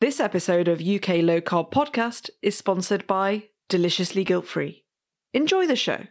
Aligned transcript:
This 0.00 0.18
episode 0.18 0.66
of 0.66 0.80
UK 0.80 1.16
Low 1.16 1.42
Carb 1.42 1.70
Podcast 1.70 2.30
is 2.40 2.56
sponsored 2.56 3.06
by 3.06 3.50
Deliciously 3.68 4.24
Guilt 4.24 4.46
Free. 4.46 4.86
Enjoy 5.34 5.66
the 5.66 5.76
show. 5.76 6.06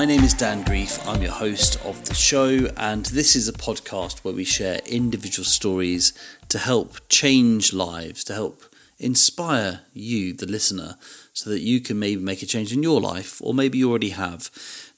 My 0.00 0.06
name 0.06 0.24
is 0.24 0.32
Dan 0.32 0.62
Grief. 0.62 0.98
I'm 1.06 1.20
your 1.20 1.30
host 1.30 1.76
of 1.84 2.06
the 2.06 2.14
show, 2.14 2.70
and 2.78 3.04
this 3.04 3.36
is 3.36 3.50
a 3.50 3.52
podcast 3.52 4.20
where 4.20 4.32
we 4.32 4.44
share 4.44 4.80
individual 4.86 5.44
stories 5.44 6.14
to 6.48 6.56
help 6.56 7.06
change 7.10 7.74
lives, 7.74 8.24
to 8.24 8.32
help 8.32 8.62
inspire 8.98 9.80
you, 9.92 10.32
the 10.32 10.46
listener, 10.46 10.96
so 11.34 11.50
that 11.50 11.60
you 11.60 11.82
can 11.82 11.98
maybe 11.98 12.22
make 12.22 12.40
a 12.40 12.46
change 12.46 12.72
in 12.72 12.82
your 12.82 12.98
life, 12.98 13.42
or 13.42 13.52
maybe 13.52 13.76
you 13.76 13.90
already 13.90 14.08
have. 14.08 14.50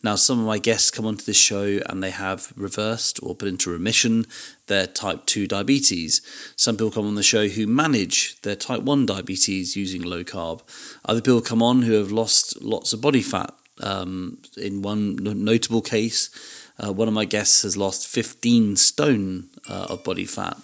Now, 0.05 0.15
some 0.15 0.39
of 0.39 0.47
my 0.47 0.59
guests 0.59 0.93
come 0.93 1.05
onto 1.05 1.25
this 1.25 1.37
show 1.37 1.81
and 1.87 2.01
they 2.01 2.11
have 2.11 2.53
reversed 2.55 3.19
or 3.25 3.34
put 3.34 3.48
into 3.48 3.73
remission 3.73 4.27
their 4.69 4.87
type 4.87 5.27
2 5.27 5.48
diabetes. 5.48 6.21
Some 6.55 6.77
people 6.77 6.93
come 6.93 7.09
on 7.09 7.17
the 7.17 7.25
show 7.25 7.48
who 7.48 7.67
manage 7.67 8.41
their 8.43 8.55
type 8.55 8.83
1 8.83 9.07
diabetes 9.07 9.75
using 9.75 10.03
low 10.03 10.23
carb. 10.23 10.61
Other 11.05 11.21
people 11.21 11.41
come 11.41 11.61
on 11.61 11.83
who 11.83 11.95
have 11.95 12.12
lost 12.12 12.62
lots 12.62 12.93
of 12.93 13.01
body 13.01 13.23
fat. 13.23 13.53
Um, 13.83 14.39
in 14.57 14.83
one 14.83 15.17
notable 15.17 15.83
case, 15.83 16.31
uh, 16.79 16.93
one 16.93 17.09
of 17.09 17.15
my 17.15 17.25
guests 17.25 17.63
has 17.63 17.77
lost 17.77 18.09
15 18.09 18.77
stone 18.77 19.49
uh, 19.69 19.87
of 19.91 20.05
body 20.05 20.25
fat, 20.25 20.57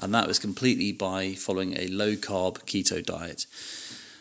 and 0.00 0.14
that 0.14 0.26
was 0.26 0.38
completely 0.38 0.92
by 0.92 1.34
following 1.34 1.74
a 1.78 1.86
low 1.88 2.14
carb 2.14 2.64
keto 2.64 3.04
diet. 3.04 3.46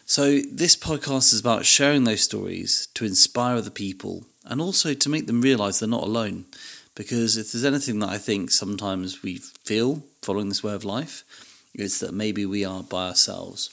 So, 0.06 0.40
this 0.52 0.76
podcast 0.76 1.34
is 1.34 1.40
about 1.40 1.66
sharing 1.66 2.04
those 2.04 2.22
stories 2.22 2.88
to 2.94 3.06
inspire 3.06 3.56
other 3.56 3.70
people 3.70 4.26
and 4.46 4.60
also 4.60 4.94
to 4.94 5.10
make 5.10 5.28
them 5.28 5.42
realize 5.42 5.80
they're 5.80 5.90
not 5.90 6.04
alone. 6.04 6.46
Because 6.96 7.38
if 7.38 7.52
there's 7.52 7.66
anything 7.66 8.00
that 8.00 8.10
I 8.10 8.18
think 8.18 8.52
sometimes 8.52 9.24
we 9.24 9.38
feel 9.38 10.04
following 10.22 10.50
this 10.50 10.64
way 10.64 10.74
of 10.74 10.84
life, 10.84 11.24
it's 11.74 12.00
that 12.00 12.14
maybe 12.14 12.46
we 12.46 12.64
are 12.64 12.84
by 12.84 13.08
ourselves. 13.08 13.70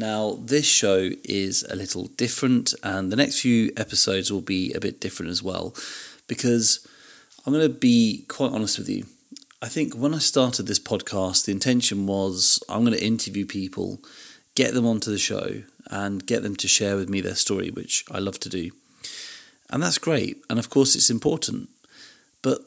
Now, 0.00 0.38
this 0.40 0.64
show 0.64 1.10
is 1.24 1.62
a 1.68 1.76
little 1.76 2.06
different, 2.16 2.72
and 2.82 3.12
the 3.12 3.16
next 3.16 3.42
few 3.42 3.70
episodes 3.76 4.32
will 4.32 4.40
be 4.40 4.72
a 4.72 4.80
bit 4.80 4.98
different 4.98 5.30
as 5.30 5.42
well. 5.42 5.74
Because 6.26 6.88
I'm 7.44 7.52
going 7.52 7.68
to 7.68 7.74
be 7.74 8.24
quite 8.26 8.50
honest 8.50 8.78
with 8.78 8.88
you. 8.88 9.04
I 9.60 9.68
think 9.68 9.92
when 9.92 10.14
I 10.14 10.18
started 10.18 10.66
this 10.66 10.78
podcast, 10.78 11.44
the 11.44 11.52
intention 11.52 12.06
was 12.06 12.64
I'm 12.66 12.82
going 12.82 12.96
to 12.96 13.04
interview 13.04 13.44
people, 13.44 14.00
get 14.54 14.72
them 14.72 14.86
onto 14.86 15.10
the 15.10 15.18
show, 15.18 15.64
and 15.90 16.26
get 16.26 16.42
them 16.42 16.56
to 16.56 16.66
share 16.66 16.96
with 16.96 17.10
me 17.10 17.20
their 17.20 17.34
story, 17.34 17.68
which 17.68 18.06
I 18.10 18.20
love 18.20 18.40
to 18.40 18.48
do. 18.48 18.70
And 19.68 19.82
that's 19.82 19.98
great. 19.98 20.38
And 20.48 20.58
of 20.58 20.70
course, 20.70 20.96
it's 20.96 21.10
important. 21.10 21.68
But 22.40 22.60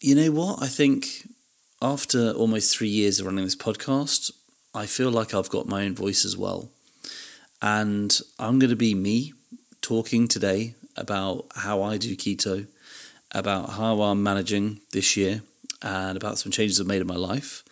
you 0.00 0.16
know 0.16 0.32
what? 0.32 0.60
I 0.60 0.66
think 0.66 1.28
after 1.80 2.32
almost 2.32 2.76
three 2.76 2.88
years 2.88 3.20
of 3.20 3.26
running 3.26 3.44
this 3.44 3.54
podcast, 3.54 4.32
I 4.76 4.84
feel 4.84 5.10
like 5.10 5.32
I've 5.32 5.48
got 5.48 5.66
my 5.66 5.86
own 5.86 5.94
voice 5.94 6.26
as 6.26 6.36
well. 6.36 6.68
And 7.62 8.20
I'm 8.38 8.58
going 8.58 8.70
to 8.70 8.76
be 8.76 8.94
me 8.94 9.32
talking 9.80 10.28
today 10.28 10.74
about 10.98 11.46
how 11.54 11.82
I 11.82 11.96
do 11.96 12.14
keto, 12.14 12.66
about 13.32 13.70
how 13.70 14.02
I'm 14.02 14.22
managing 14.22 14.80
this 14.92 15.16
year, 15.16 15.40
and 15.80 16.14
about 16.14 16.38
some 16.38 16.52
changes 16.52 16.78
I've 16.78 16.86
made 16.86 17.00
in 17.00 17.06
my 17.06 17.16
life. 17.16 17.64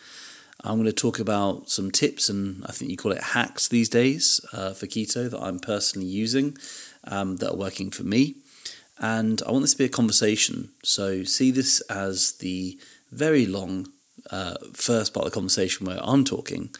I'm 0.62 0.76
going 0.76 0.86
to 0.86 0.94
talk 0.94 1.18
about 1.18 1.68
some 1.68 1.90
tips 1.90 2.30
and 2.30 2.64
I 2.64 2.72
think 2.72 2.90
you 2.90 2.96
call 2.96 3.12
it 3.12 3.22
hacks 3.22 3.68
these 3.68 3.90
days 3.90 4.40
uh, 4.54 4.72
for 4.72 4.86
keto 4.86 5.28
that 5.30 5.42
I'm 5.42 5.58
personally 5.58 6.08
using 6.08 6.56
um, 7.06 7.36
that 7.36 7.50
are 7.50 7.56
working 7.56 7.90
for 7.90 8.04
me. 8.04 8.36
And 8.98 9.42
I 9.46 9.50
want 9.50 9.64
this 9.64 9.72
to 9.72 9.78
be 9.78 9.84
a 9.84 9.90
conversation. 9.90 10.70
So 10.82 11.22
see 11.24 11.50
this 11.50 11.82
as 11.82 12.32
the 12.38 12.78
very 13.12 13.44
long 13.44 13.88
uh, 14.30 14.54
first 14.72 15.14
part 15.14 15.26
of 15.26 15.32
the 15.32 15.34
conversation 15.34 15.86
where 15.86 16.00
I'm 16.02 16.24
talking, 16.24 16.70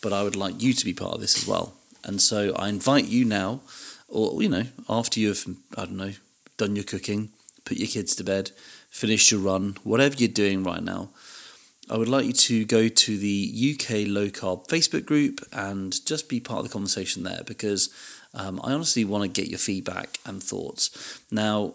but 0.00 0.12
I 0.12 0.22
would 0.22 0.36
like 0.36 0.62
you 0.62 0.72
to 0.72 0.84
be 0.84 0.92
part 0.92 1.14
of 1.14 1.20
this 1.20 1.36
as 1.36 1.46
well. 1.46 1.74
And 2.04 2.20
so 2.20 2.54
I 2.56 2.68
invite 2.68 3.06
you 3.06 3.24
now, 3.24 3.60
or, 4.08 4.42
you 4.42 4.48
know, 4.48 4.64
after 4.88 5.20
you've, 5.20 5.46
I 5.76 5.84
don't 5.84 5.96
know, 5.96 6.12
done 6.56 6.76
your 6.76 6.84
cooking, 6.84 7.30
put 7.64 7.76
your 7.76 7.88
kids 7.88 8.14
to 8.16 8.24
bed, 8.24 8.50
finished 8.90 9.30
your 9.30 9.40
run, 9.40 9.76
whatever 9.84 10.16
you're 10.16 10.28
doing 10.28 10.64
right 10.64 10.82
now, 10.82 11.10
I 11.90 11.96
would 11.96 12.08
like 12.08 12.26
you 12.26 12.32
to 12.32 12.64
go 12.64 12.88
to 12.88 13.18
the 13.18 13.74
UK 13.74 14.06
Low 14.06 14.28
Carb 14.28 14.68
Facebook 14.68 15.04
group 15.04 15.40
and 15.52 16.04
just 16.06 16.28
be 16.28 16.40
part 16.40 16.60
of 16.60 16.64
the 16.64 16.72
conversation 16.72 17.22
there 17.22 17.42
because 17.44 17.90
um, 18.34 18.60
I 18.62 18.72
honestly 18.72 19.04
want 19.04 19.24
to 19.24 19.40
get 19.40 19.50
your 19.50 19.58
feedback 19.58 20.18
and 20.24 20.42
thoughts. 20.42 21.20
Now, 21.30 21.74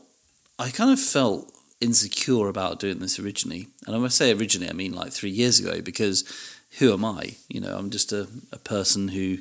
I 0.57 0.69
kind 0.69 0.91
of 0.91 0.99
felt 0.99 1.53
insecure 1.79 2.47
about 2.47 2.79
doing 2.79 2.99
this 2.99 3.19
originally. 3.19 3.67
And 3.85 3.95
when 3.95 4.05
I 4.05 4.09
say 4.09 4.31
originally, 4.31 4.69
I 4.69 4.73
mean 4.73 4.93
like 4.93 5.11
three 5.11 5.29
years 5.29 5.59
ago 5.59 5.81
because 5.81 6.23
who 6.79 6.93
am 6.93 7.05
I? 7.05 7.35
You 7.47 7.61
know, 7.61 7.77
I'm 7.77 7.89
just 7.89 8.11
a, 8.11 8.27
a 8.51 8.57
person 8.57 9.09
who 9.09 9.39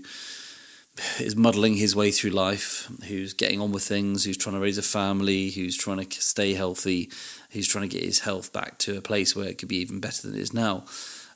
is 1.19 1.37
muddling 1.37 1.77
his 1.77 1.95
way 1.95 2.11
through 2.11 2.31
life, 2.31 2.91
who's 3.07 3.35
getting 3.35 3.61
on 3.61 3.73
with 3.73 3.83
things, 3.83 4.25
who's 4.25 4.37
trying 4.37 4.55
to 4.55 4.61
raise 4.61 4.79
a 4.79 4.83
family, 4.83 5.51
who's 5.51 5.77
trying 5.77 5.99
to 5.99 6.21
stay 6.21 6.55
healthy, 6.55 7.11
who's 7.51 7.69
trying 7.69 7.89
to 7.89 7.95
get 7.95 8.05
his 8.05 8.21
health 8.21 8.53
back 8.53 8.79
to 8.79 8.97
a 8.97 9.03
place 9.03 9.37
where 9.37 9.47
it 9.47 9.59
could 9.59 9.69
be 9.69 9.77
even 9.77 10.01
better 10.01 10.23
than 10.27 10.37
it 10.37 10.41
is 10.41 10.55
now. 10.55 10.85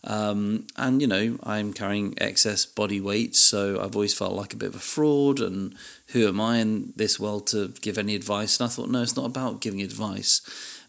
Um, 0.03 0.67
and 0.77 1.03
you 1.03 1.07
know, 1.07 1.39
I'm 1.43 1.75
carrying 1.75 2.15
excess 2.19 2.65
body 2.65 3.01
weight, 3.01 3.37
so 3.37 3.83
I've 3.83 3.95
always 3.95 4.15
felt 4.15 4.33
like 4.33 4.55
a 4.55 4.57
bit 4.57 4.71
of 4.71 4.77
a 4.77 4.79
fraud. 4.79 5.41
And 5.41 5.75
who 6.09 6.27
am 6.27 6.41
I 6.41 6.59
in 6.59 6.95
this 6.97 7.21
world 7.21 7.47
to 7.49 7.69
give 7.81 7.99
any 7.99 8.15
advice? 8.15 8.59
And 8.59 8.67
I 8.67 8.71
thought, 8.71 8.89
no, 8.89 9.03
it's 9.03 9.17
not 9.17 9.27
about 9.27 9.61
giving 9.61 9.83
advice, 9.83 10.41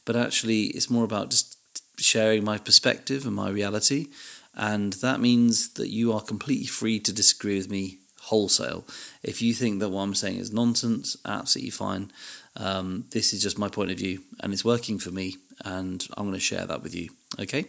but 0.06 0.16
actually, 0.16 0.64
it's 0.66 0.90
more 0.90 1.04
about 1.04 1.30
just 1.30 1.58
sharing 1.98 2.44
my 2.44 2.58
perspective 2.58 3.26
and 3.26 3.36
my 3.36 3.50
reality. 3.50 4.08
And 4.56 4.94
that 4.94 5.20
means 5.20 5.74
that 5.74 5.90
you 5.90 6.12
are 6.14 6.22
completely 6.22 6.66
free 6.66 7.00
to 7.00 7.14
disagree 7.14 7.58
with 7.58 7.70
me 7.70 8.00
wholesale. 8.24 8.86
If 9.24 9.42
you 9.42 9.54
think 9.54 9.80
that 9.80 9.90
what 9.90 10.02
I'm 10.02 10.16
saying 10.16 10.38
is 10.38 10.52
nonsense, 10.52 11.18
absolutely 11.26 11.72
fine. 11.72 12.12
Um, 12.56 13.06
this 13.12 13.34
is 13.34 13.42
just 13.42 13.58
my 13.58 13.70
point 13.70 13.92
of 13.92 13.98
view, 13.98 14.24
and 14.42 14.54
it's 14.54 14.66
working 14.66 15.00
for 15.00 15.12
me, 15.12 15.38
and 15.64 16.06
I'm 16.18 16.26
going 16.26 16.34
to 16.34 16.40
share 16.40 16.66
that 16.66 16.84
with 16.84 16.96
you. 16.96 17.10
Okay. 17.40 17.66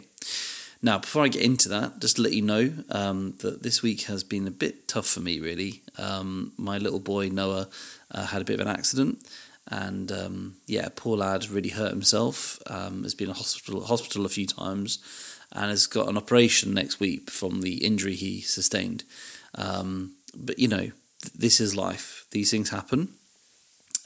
Now, 0.81 0.99
before 0.99 1.23
I 1.23 1.29
get 1.29 1.43
into 1.43 1.69
that, 1.69 1.99
just 1.99 2.17
to 2.17 2.21
let 2.21 2.33
you 2.33 2.41
know 2.41 2.73
um, 2.91 3.35
that 3.39 3.63
this 3.63 3.81
week 3.81 4.01
has 4.03 4.21
been 4.21 4.45
a 4.47 4.51
bit 4.51 4.85
tough 4.87 5.07
for 5.07 5.21
me, 5.21 5.39
really. 5.39 5.81
Um, 5.97 6.51
my 6.57 6.77
little 6.77 6.99
boy 6.99 7.29
Noah 7.29 7.69
uh, 8.11 8.25
had 8.25 8.41
a 8.41 8.45
bit 8.45 8.59
of 8.59 8.67
an 8.67 8.73
accident, 8.73 9.25
and 9.67 10.11
um, 10.11 10.55
yeah, 10.65 10.89
poor 10.95 11.17
lad 11.17 11.49
really 11.49 11.69
hurt 11.69 11.91
himself. 11.91 12.59
Um, 12.67 13.03
has 13.03 13.15
been 13.15 13.29
in 13.29 13.35
hospital 13.35 13.85
hospital 13.85 14.25
a 14.25 14.29
few 14.29 14.45
times, 14.45 14.99
and 15.51 15.69
has 15.69 15.87
got 15.87 16.09
an 16.09 16.17
operation 16.17 16.73
next 16.73 16.99
week 16.99 17.29
from 17.29 17.61
the 17.61 17.83
injury 17.85 18.15
he 18.15 18.41
sustained. 18.41 19.03
Um, 19.55 20.15
but 20.35 20.59
you 20.59 20.67
know, 20.67 20.77
th- 21.21 21.33
this 21.35 21.59
is 21.59 21.75
life. 21.75 22.25
These 22.31 22.51
things 22.51 22.69
happen, 22.69 23.09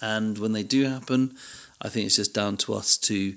and 0.02 0.38
when 0.38 0.54
they 0.54 0.64
do 0.64 0.86
happen, 0.86 1.36
I 1.82 1.90
think 1.90 2.06
it's 2.06 2.18
just 2.18 2.34
down 2.34 2.58
to 2.58 2.74
us 2.74 2.98
to 3.00 3.36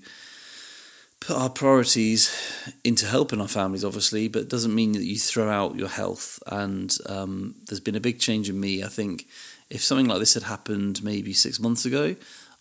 put 1.20 1.36
our 1.36 1.50
priorities 1.50 2.34
into 2.82 3.06
helping 3.06 3.40
our 3.40 3.48
families, 3.48 3.84
obviously, 3.84 4.26
but 4.26 4.42
it 4.42 4.48
doesn't 4.48 4.74
mean 4.74 4.92
that 4.92 5.04
you 5.04 5.18
throw 5.18 5.48
out 5.50 5.76
your 5.76 5.88
health. 5.88 6.42
And 6.46 6.96
um, 7.06 7.54
there's 7.66 7.80
been 7.80 7.94
a 7.94 8.00
big 8.00 8.18
change 8.18 8.48
in 8.48 8.58
me. 8.58 8.82
I 8.82 8.88
think 8.88 9.26
if 9.68 9.82
something 9.82 10.06
like 10.06 10.18
this 10.18 10.34
had 10.34 10.44
happened 10.44 11.04
maybe 11.04 11.32
six 11.32 11.60
months 11.60 11.84
ago, 11.84 12.16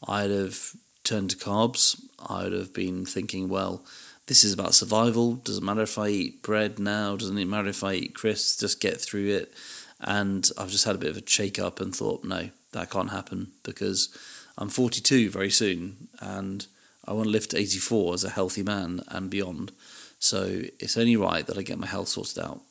I'd 0.07 0.29
have 0.29 0.75
turned 1.03 1.31
to 1.31 1.37
carbs. 1.37 2.01
I'd 2.29 2.51
have 2.51 2.73
been 2.73 3.05
thinking, 3.05 3.47
well, 3.47 3.85
this 4.27 4.43
is 4.43 4.53
about 4.53 4.75
survival. 4.75 5.35
Doesn't 5.35 5.65
matter 5.65 5.81
if 5.81 5.97
I 5.97 6.09
eat 6.09 6.43
bread 6.43 6.79
now. 6.79 7.15
Doesn't 7.15 7.49
matter 7.49 7.69
if 7.69 7.83
I 7.83 7.93
eat 7.93 8.13
crisps? 8.13 8.57
Just 8.57 8.81
get 8.81 8.99
through 8.99 9.29
it. 9.29 9.53
And 10.01 10.49
I've 10.57 10.69
just 10.69 10.85
had 10.85 10.95
a 10.95 10.99
bit 10.99 11.09
of 11.09 11.17
a 11.17 11.27
shake 11.27 11.59
up 11.59 11.79
and 11.79 11.95
thought, 11.95 12.23
no, 12.23 12.49
that 12.73 12.91
can't 12.91 13.09
happen 13.09 13.51
because 13.63 14.15
I'm 14.57 14.69
42 14.69 15.29
very 15.29 15.49
soon 15.49 16.09
and 16.19 16.67
I 17.09 17.13
want 17.13 17.25
to 17.25 17.31
live 17.31 17.47
to 17.49 17.57
84 17.57 18.13
as 18.13 18.23
a 18.23 18.29
healthy 18.29 18.61
man 18.61 19.01
and 19.07 19.31
beyond. 19.31 19.71
So 20.19 20.61
it's 20.77 20.95
only 20.95 21.15
right 21.15 21.45
that 21.47 21.57
I 21.57 21.63
get 21.63 21.79
my 21.79 21.87
health 21.87 22.09
sorted 22.09 22.37
out. 22.37 22.61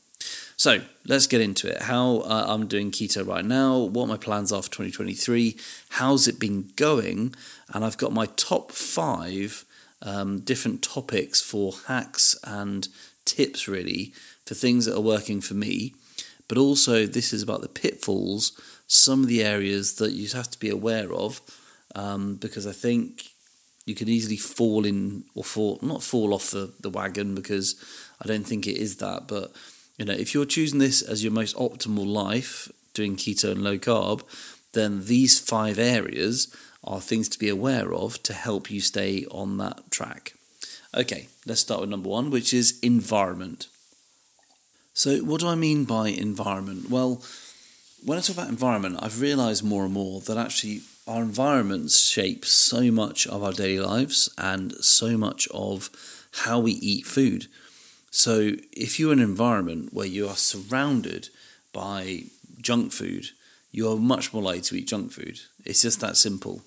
So 0.57 0.83
let's 1.07 1.27
get 1.27 1.41
into 1.41 1.69
it. 1.69 1.83
How 1.83 2.19
uh, 2.19 2.47
I'm 2.49 2.69
doing 2.69 2.93
keto 2.93 3.27
right 3.27 3.45
now, 3.45 3.79
what 3.79 4.07
my 4.07 4.17
plans 4.17 4.53
are 4.53 4.63
for 4.63 4.69
2023, 4.69 5.57
how's 5.91 6.29
it 6.29 6.39
been 6.39 6.71
going, 6.77 7.35
and 7.73 7.85
I've 7.85 7.99
got 7.99 8.13
my 8.13 8.27
top 8.37 8.71
five 8.71 9.65
um, 10.03 10.41
different 10.41 10.83
topics 10.83 11.41
for 11.41 11.73
hacks 11.87 12.39
and 12.45 12.89
tips 13.25 13.67
really 13.67 14.13
for 14.47 14.55
things 14.55 14.85
that 14.85 14.97
are 14.97 15.01
working 15.01 15.41
for 15.41 15.55
me. 15.55 15.95
But 16.47 16.59
also, 16.59 17.07
this 17.07 17.33
is 17.33 17.43
about 17.43 17.61
the 17.61 17.69
pitfalls, 17.69 18.53
some 18.87 19.23
of 19.23 19.29
the 19.29 19.45
areas 19.45 19.97
that 19.97 20.13
you 20.13 20.29
have 20.29 20.51
to 20.51 20.59
be 20.59 20.71
aware 20.71 21.13
of, 21.13 21.41
um, 21.95 22.37
because 22.37 22.67
I 22.67 22.73
think 22.73 23.33
you 23.89 23.95
can 23.95 24.09
easily 24.09 24.37
fall 24.37 24.85
in 24.85 25.25
or 25.35 25.43
fall 25.43 25.79
not 25.83 26.03
fall 26.03 26.35
off 26.35 26.51
the, 26.51 26.73
the 26.81 26.91
wagon 26.91 27.35
because 27.35 27.75
I 28.23 28.27
don't 28.27 28.47
think 28.47 28.67
it 28.67 28.77
is 28.77 28.97
that, 28.97 29.27
but 29.27 29.53
you 29.97 30.05
know, 30.05 30.13
if 30.13 30.33
you're 30.33 30.45
choosing 30.45 30.79
this 30.79 31.03
as 31.03 31.25
your 31.25 31.33
most 31.33 31.57
optimal 31.57 32.07
life, 32.07 32.71
doing 32.95 33.17
keto 33.17 33.51
and 33.51 33.65
low 33.65 33.79
carb, 33.79 34.23
then 34.73 35.07
these 35.07 35.41
five 35.41 35.79
areas 35.79 36.55
are 36.85 37.01
things 37.01 37.29
to 37.31 37.39
be 37.39 37.49
aware 37.49 37.93
of 37.93 38.23
to 38.23 38.33
help 38.33 38.71
you 38.71 38.81
stay 38.81 39.25
on 39.31 39.57
that 39.59 39.91
track. 39.91 40.35
Okay, 40.95 41.29
let's 41.47 41.61
start 41.61 41.81
with 41.81 41.91
number 41.91 42.09
one, 42.09 42.31
which 42.31 42.55
is 42.55 42.79
environment. 42.81 43.67
So, 44.95 45.19
what 45.19 45.41
do 45.41 45.49
I 45.49 45.55
mean 45.55 45.85
by 45.85 46.09
environment? 46.09 46.91
Well, 46.91 47.23
when 48.05 48.19
I 48.19 48.21
talk 48.21 48.37
about 48.37 48.49
environment, 48.49 48.99
I've 49.01 49.21
realized 49.21 49.65
more 49.65 49.85
and 49.85 49.93
more 49.93 50.21
that 50.23 50.37
actually 50.37 50.83
our 51.09 51.23
environments 51.23 51.99
shape 52.07 52.45
so 52.45 52.91
much 52.93 53.27
of 53.27 53.43
our 53.43 53.53
daily 53.53 53.81
lives 53.81 54.29
and 54.37 54.75
so 54.85 55.17
much 55.17 55.49
of 55.49 55.91
how 56.45 56.61
we 56.61 56.73
eat 56.73 57.07
food. 57.07 57.47
So, 58.11 58.53
if 58.73 59.01
you're 59.01 59.13
in 59.13 59.19
an 59.19 59.25
environment 59.25 59.93
where 59.93 60.07
you 60.07 60.29
are 60.29 60.37
surrounded 60.37 61.31
by 61.73 62.25
junk 62.61 62.93
food, 62.93 63.29
you 63.71 63.91
are 63.91 63.97
much 63.97 64.33
more 64.33 64.43
likely 64.43 64.61
to 64.63 64.77
eat 64.77 64.89
junk 64.89 65.13
food. 65.13 65.41
It's 65.65 65.83
just 65.83 66.01
that 66.01 66.17
simple. 66.17 66.63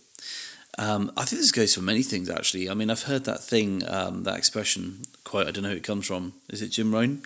Um, 0.78 1.12
I 1.18 1.26
think 1.26 1.42
this 1.42 1.52
goes 1.52 1.76
for 1.76 1.82
many 1.82 2.02
things, 2.02 2.30
actually. 2.30 2.70
I 2.70 2.74
mean, 2.74 2.90
I've 2.90 3.04
heard 3.04 3.26
that 3.26 3.44
thing, 3.44 3.84
um, 3.88 4.24
that 4.24 4.38
expression, 4.38 5.04
quite, 5.24 5.48
I 5.48 5.52
don't 5.52 5.64
know 5.64 5.70
who 5.70 5.76
it 5.76 5.84
comes 5.84 6.08
from. 6.08 6.34
Is 6.50 6.62
it 6.62 6.70
Jim 6.70 6.94
Rohn? 6.94 7.24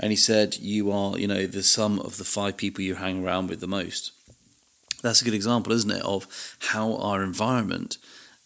And 0.00 0.10
he 0.10 0.16
said, 0.16 0.56
You 0.58 0.90
are, 0.90 1.18
you 1.18 1.28
know, 1.28 1.46
the 1.46 1.62
sum 1.62 2.00
of 2.00 2.16
the 2.16 2.24
five 2.24 2.56
people 2.56 2.82
you 2.82 2.96
hang 2.96 3.24
around 3.24 3.48
with 3.48 3.60
the 3.60 3.68
most. 3.68 4.12
That's 5.02 5.22
a 5.22 5.24
good 5.24 5.34
example, 5.34 5.72
isn't 5.72 5.90
it, 5.90 6.02
of 6.02 6.26
how 6.58 6.96
our 6.96 7.22
environment 7.22 7.98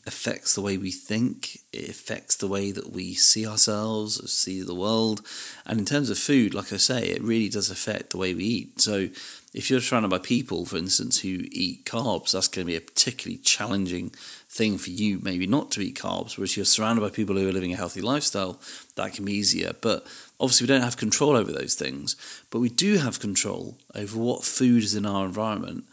affects 0.07 0.55
the 0.55 0.61
way 0.61 0.77
we 0.77 0.91
think, 0.91 1.61
it 1.73 1.89
affects 1.89 2.37
the 2.37 2.49
way 2.49 2.73
that 2.73 2.93
we 2.93 3.15
see 3.15 3.47
ourselves, 3.47 4.33
see 4.33 4.61
the 4.61 4.75
world. 4.75 5.23
And 5.65 5.79
in 5.79 5.87
terms 5.87 6.11
of 6.11 6.19
food, 6.19 6.55
like 6.55 6.73
I 6.73 6.77
say, 6.77 7.05
it 7.05 7.23
really 7.23 7.49
does 7.49 7.71
affect 7.71 8.11
the 8.11 8.19
way 8.19 8.35
we 8.35 8.45
eat. 8.45 8.81
So 8.81 9.09
if 9.55 9.71
you're 9.71 9.81
surrounded 9.81 10.11
by 10.11 10.19
people, 10.19 10.67
for 10.67 10.77
instance, 10.77 11.21
who 11.21 11.45
eat 11.53 11.85
carbs, 11.85 12.33
that's 12.33 12.49
going 12.49 12.67
to 12.67 12.73
be 12.73 12.77
a 12.77 12.81
particularly 12.81 13.39
challenging 13.39 14.11
thing 14.49 14.77
for 14.77 14.91
you, 14.91 15.21
maybe 15.23 15.47
not 15.47 15.71
to 15.73 15.81
eat 15.81 15.99
carbs. 15.99 16.37
Whereas 16.37 16.57
you're 16.57 16.65
surrounded 16.65 17.03
by 17.03 17.11
people 17.11 17.37
who 17.37 17.49
are 17.49 17.53
living 17.53 17.73
a 17.73 17.77
healthy 17.77 18.01
lifestyle, 18.01 18.59
that 18.97 19.13
can 19.13 19.25
be 19.25 19.35
easier. 19.35 19.73
But 19.81 20.07
obviously, 20.41 20.65
we 20.65 20.69
don't 20.69 20.83
have 20.83 20.97
control 20.97 21.37
over 21.37 21.53
those 21.53 21.75
things, 21.75 22.17
but 22.51 22.59
we 22.59 22.71
do 22.71 22.97
have 22.97 23.21
control 23.21 23.79
over 23.95 24.19
what 24.19 24.45
food 24.45 24.83
is 24.83 24.97
in 24.97 25.07
our 25.07 25.25
environment. 25.27 25.85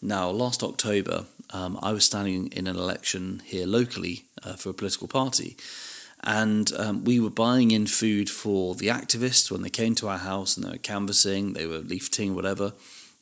Now, 0.00 0.30
last 0.30 0.62
October, 0.62 1.26
um, 1.50 1.78
I 1.82 1.92
was 1.92 2.04
standing 2.04 2.48
in 2.48 2.66
an 2.66 2.76
election 2.76 3.42
here 3.44 3.66
locally 3.66 4.24
uh, 4.44 4.54
for 4.54 4.70
a 4.70 4.74
political 4.74 5.08
party. 5.08 5.56
And 6.22 6.72
um, 6.76 7.04
we 7.04 7.20
were 7.20 7.30
buying 7.30 7.70
in 7.70 7.86
food 7.86 8.28
for 8.28 8.74
the 8.74 8.88
activists 8.88 9.50
when 9.50 9.62
they 9.62 9.70
came 9.70 9.94
to 9.96 10.08
our 10.08 10.18
house 10.18 10.56
and 10.56 10.66
they 10.66 10.70
were 10.70 10.78
canvassing, 10.78 11.52
they 11.52 11.66
were 11.66 11.80
leafleting, 11.80 12.34
whatever 12.34 12.72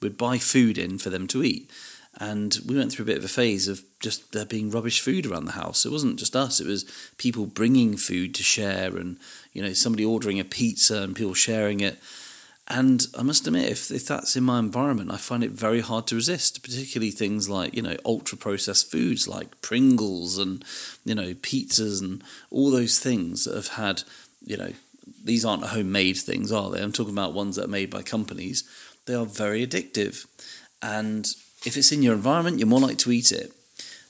we'd 0.00 0.16
buy 0.16 0.38
food 0.38 0.78
in 0.78 0.98
for 0.98 1.10
them 1.10 1.26
to 1.28 1.42
eat. 1.42 1.70
And 2.18 2.58
we 2.66 2.76
went 2.76 2.92
through 2.92 3.04
a 3.04 3.06
bit 3.06 3.18
of 3.18 3.24
a 3.24 3.28
phase 3.28 3.68
of 3.68 3.82
just 4.00 4.32
there 4.32 4.46
being 4.46 4.70
rubbish 4.70 5.00
food 5.00 5.26
around 5.26 5.44
the 5.44 5.52
house. 5.52 5.84
It 5.84 5.92
wasn't 5.92 6.18
just 6.18 6.34
us; 6.34 6.60
it 6.60 6.66
was 6.66 6.84
people 7.18 7.44
bringing 7.44 7.98
food 7.98 8.34
to 8.36 8.42
share, 8.42 8.96
and 8.96 9.18
you 9.52 9.62
know 9.62 9.74
somebody 9.74 10.04
ordering 10.04 10.40
a 10.40 10.44
pizza 10.44 11.02
and 11.02 11.14
people 11.14 11.34
sharing 11.34 11.80
it. 11.80 11.98
And 12.68 13.06
I 13.16 13.22
must 13.22 13.46
admit, 13.46 13.70
if, 13.70 13.92
if 13.92 14.06
that's 14.06 14.34
in 14.34 14.42
my 14.42 14.58
environment, 14.58 15.12
I 15.12 15.18
find 15.18 15.44
it 15.44 15.52
very 15.52 15.80
hard 15.80 16.08
to 16.08 16.16
resist, 16.16 16.62
particularly 16.64 17.12
things 17.12 17.48
like, 17.48 17.74
you 17.74 17.82
know, 17.82 17.96
ultra 18.04 18.36
processed 18.36 18.90
foods 18.90 19.28
like 19.28 19.60
Pringles 19.62 20.36
and, 20.36 20.64
you 21.04 21.14
know, 21.14 21.32
pizzas 21.34 22.02
and 22.02 22.24
all 22.50 22.72
those 22.72 22.98
things 22.98 23.44
that 23.44 23.54
have 23.54 23.68
had, 23.68 24.02
you 24.44 24.56
know, 24.56 24.72
these 25.22 25.44
aren't 25.44 25.62
homemade 25.66 26.16
things, 26.16 26.50
are 26.50 26.70
they? 26.70 26.82
I'm 26.82 26.90
talking 26.90 27.12
about 27.12 27.34
ones 27.34 27.54
that 27.54 27.66
are 27.66 27.68
made 27.68 27.90
by 27.90 28.02
companies 28.02 28.64
they 29.06 29.14
are 29.14 29.24
very 29.24 29.66
addictive. 29.66 30.26
And 30.82 31.26
if 31.64 31.76
it's 31.76 31.92
in 31.92 32.02
your 32.02 32.14
environment, 32.14 32.58
you're 32.58 32.68
more 32.68 32.80
likely 32.80 32.96
to 32.96 33.12
eat 33.12 33.32
it. 33.32 33.52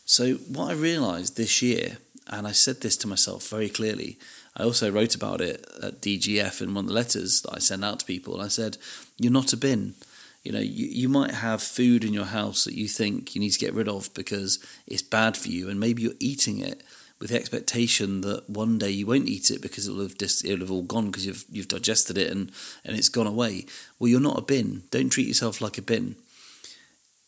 So, 0.04 0.34
what 0.34 0.70
I 0.70 0.74
realized 0.74 1.36
this 1.36 1.62
year, 1.62 1.98
and 2.28 2.46
I 2.46 2.52
said 2.52 2.80
this 2.80 2.96
to 2.98 3.08
myself 3.08 3.48
very 3.48 3.68
clearly, 3.68 4.18
I 4.56 4.64
also 4.64 4.90
wrote 4.90 5.14
about 5.14 5.40
it 5.40 5.66
at 5.82 6.00
DGF 6.00 6.62
in 6.62 6.74
one 6.74 6.84
of 6.84 6.88
the 6.88 6.94
letters 6.94 7.42
that 7.42 7.54
I 7.54 7.58
send 7.58 7.84
out 7.84 8.00
to 8.00 8.06
people. 8.06 8.40
I 8.40 8.48
said, 8.48 8.78
You're 9.18 9.32
not 9.32 9.52
a 9.52 9.56
bin. 9.56 9.94
You 10.42 10.52
know, 10.52 10.60
you, 10.60 10.86
you 10.86 11.08
might 11.08 11.32
have 11.32 11.60
food 11.60 12.04
in 12.04 12.14
your 12.14 12.26
house 12.26 12.64
that 12.64 12.74
you 12.74 12.86
think 12.86 13.34
you 13.34 13.40
need 13.40 13.50
to 13.50 13.58
get 13.58 13.74
rid 13.74 13.88
of 13.88 14.14
because 14.14 14.58
it's 14.86 15.02
bad 15.02 15.36
for 15.36 15.48
you, 15.48 15.68
and 15.68 15.80
maybe 15.80 16.02
you're 16.02 16.12
eating 16.20 16.60
it 16.60 16.82
with 17.18 17.30
the 17.30 17.36
expectation 17.36 18.20
that 18.20 18.48
one 18.48 18.78
day 18.78 18.90
you 18.90 19.06
won't 19.06 19.28
eat 19.28 19.50
it 19.50 19.62
because 19.62 19.88
it'll 19.88 20.02
have 20.02 20.18
just 20.18 20.44
it'll 20.44 20.60
have 20.60 20.70
all 20.70 20.82
gone 20.82 21.06
because 21.06 21.26
you've 21.26 21.44
you've 21.50 21.68
digested 21.68 22.18
it 22.18 22.30
and 22.30 22.52
and 22.84 22.96
it's 22.96 23.08
gone 23.08 23.26
away. 23.26 23.66
Well, 23.98 24.08
you're 24.08 24.20
not 24.20 24.38
a 24.38 24.42
bin. 24.42 24.84
Don't 24.90 25.10
treat 25.10 25.26
yourself 25.26 25.60
like 25.60 25.78
a 25.78 25.82
bin. 25.82 26.16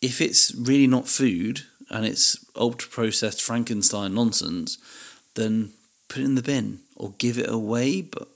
If 0.00 0.20
it's 0.20 0.54
really 0.54 0.86
not 0.86 1.08
food 1.08 1.62
and 1.90 2.04
it's 2.04 2.44
ultra 2.54 2.90
processed 2.90 3.42
Frankenstein 3.42 4.14
nonsense, 4.14 4.78
then 5.34 5.72
put 6.08 6.22
it 6.22 6.26
in 6.26 6.34
the 6.34 6.42
bin 6.42 6.80
or 6.96 7.14
give 7.18 7.38
it 7.38 7.48
away. 7.48 8.02
But 8.02 8.28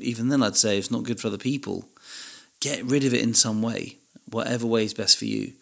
even 0.00 0.28
then, 0.28 0.42
I'd 0.42 0.56
say 0.56 0.78
it's 0.78 0.90
not 0.90 1.04
good 1.04 1.20
for 1.20 1.28
other 1.28 1.38
people. 1.38 1.88
Get 2.60 2.84
rid 2.84 3.04
of 3.04 3.14
it 3.14 3.22
in 3.22 3.34
some 3.34 3.62
way, 3.62 3.96
whatever 4.30 4.66
way 4.66 4.84
is 4.84 4.94
best 4.94 5.18
for 5.18 5.24
you. 5.24 5.52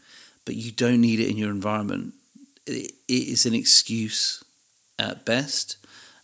But 0.45 0.57
you 0.57 0.71
don't 0.71 1.01
need 1.01 1.21
it 1.21 1.29
in 1.29 1.37
your 1.37 1.51
environment. 1.51 2.15
It 2.67 2.93
is 3.09 3.47
an 3.47 3.55
excuse 3.55 4.43
at 4.99 5.25
best, 5.25 5.77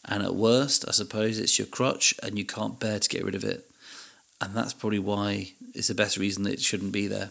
and 0.05 0.23
at 0.23 0.35
worst, 0.35 0.85
I 0.89 0.93
suppose 0.93 1.39
it's 1.39 1.59
your 1.59 1.67
crutch 1.67 2.15
and 2.23 2.37
you 2.39 2.45
can't 2.45 2.81
bear 2.81 2.99
to 2.99 3.09
get 3.09 3.25
rid 3.25 3.35
of 3.35 3.45
it. 3.45 3.71
And 4.41 4.55
that's 4.55 4.73
probably 4.73 4.99
why 4.99 5.53
it's 5.75 5.89
the 5.89 5.95
best 5.95 6.17
reason 6.17 6.43
that 6.45 6.55
it 6.55 6.61
shouldn't 6.61 6.93
be 6.93 7.07
there. 7.07 7.31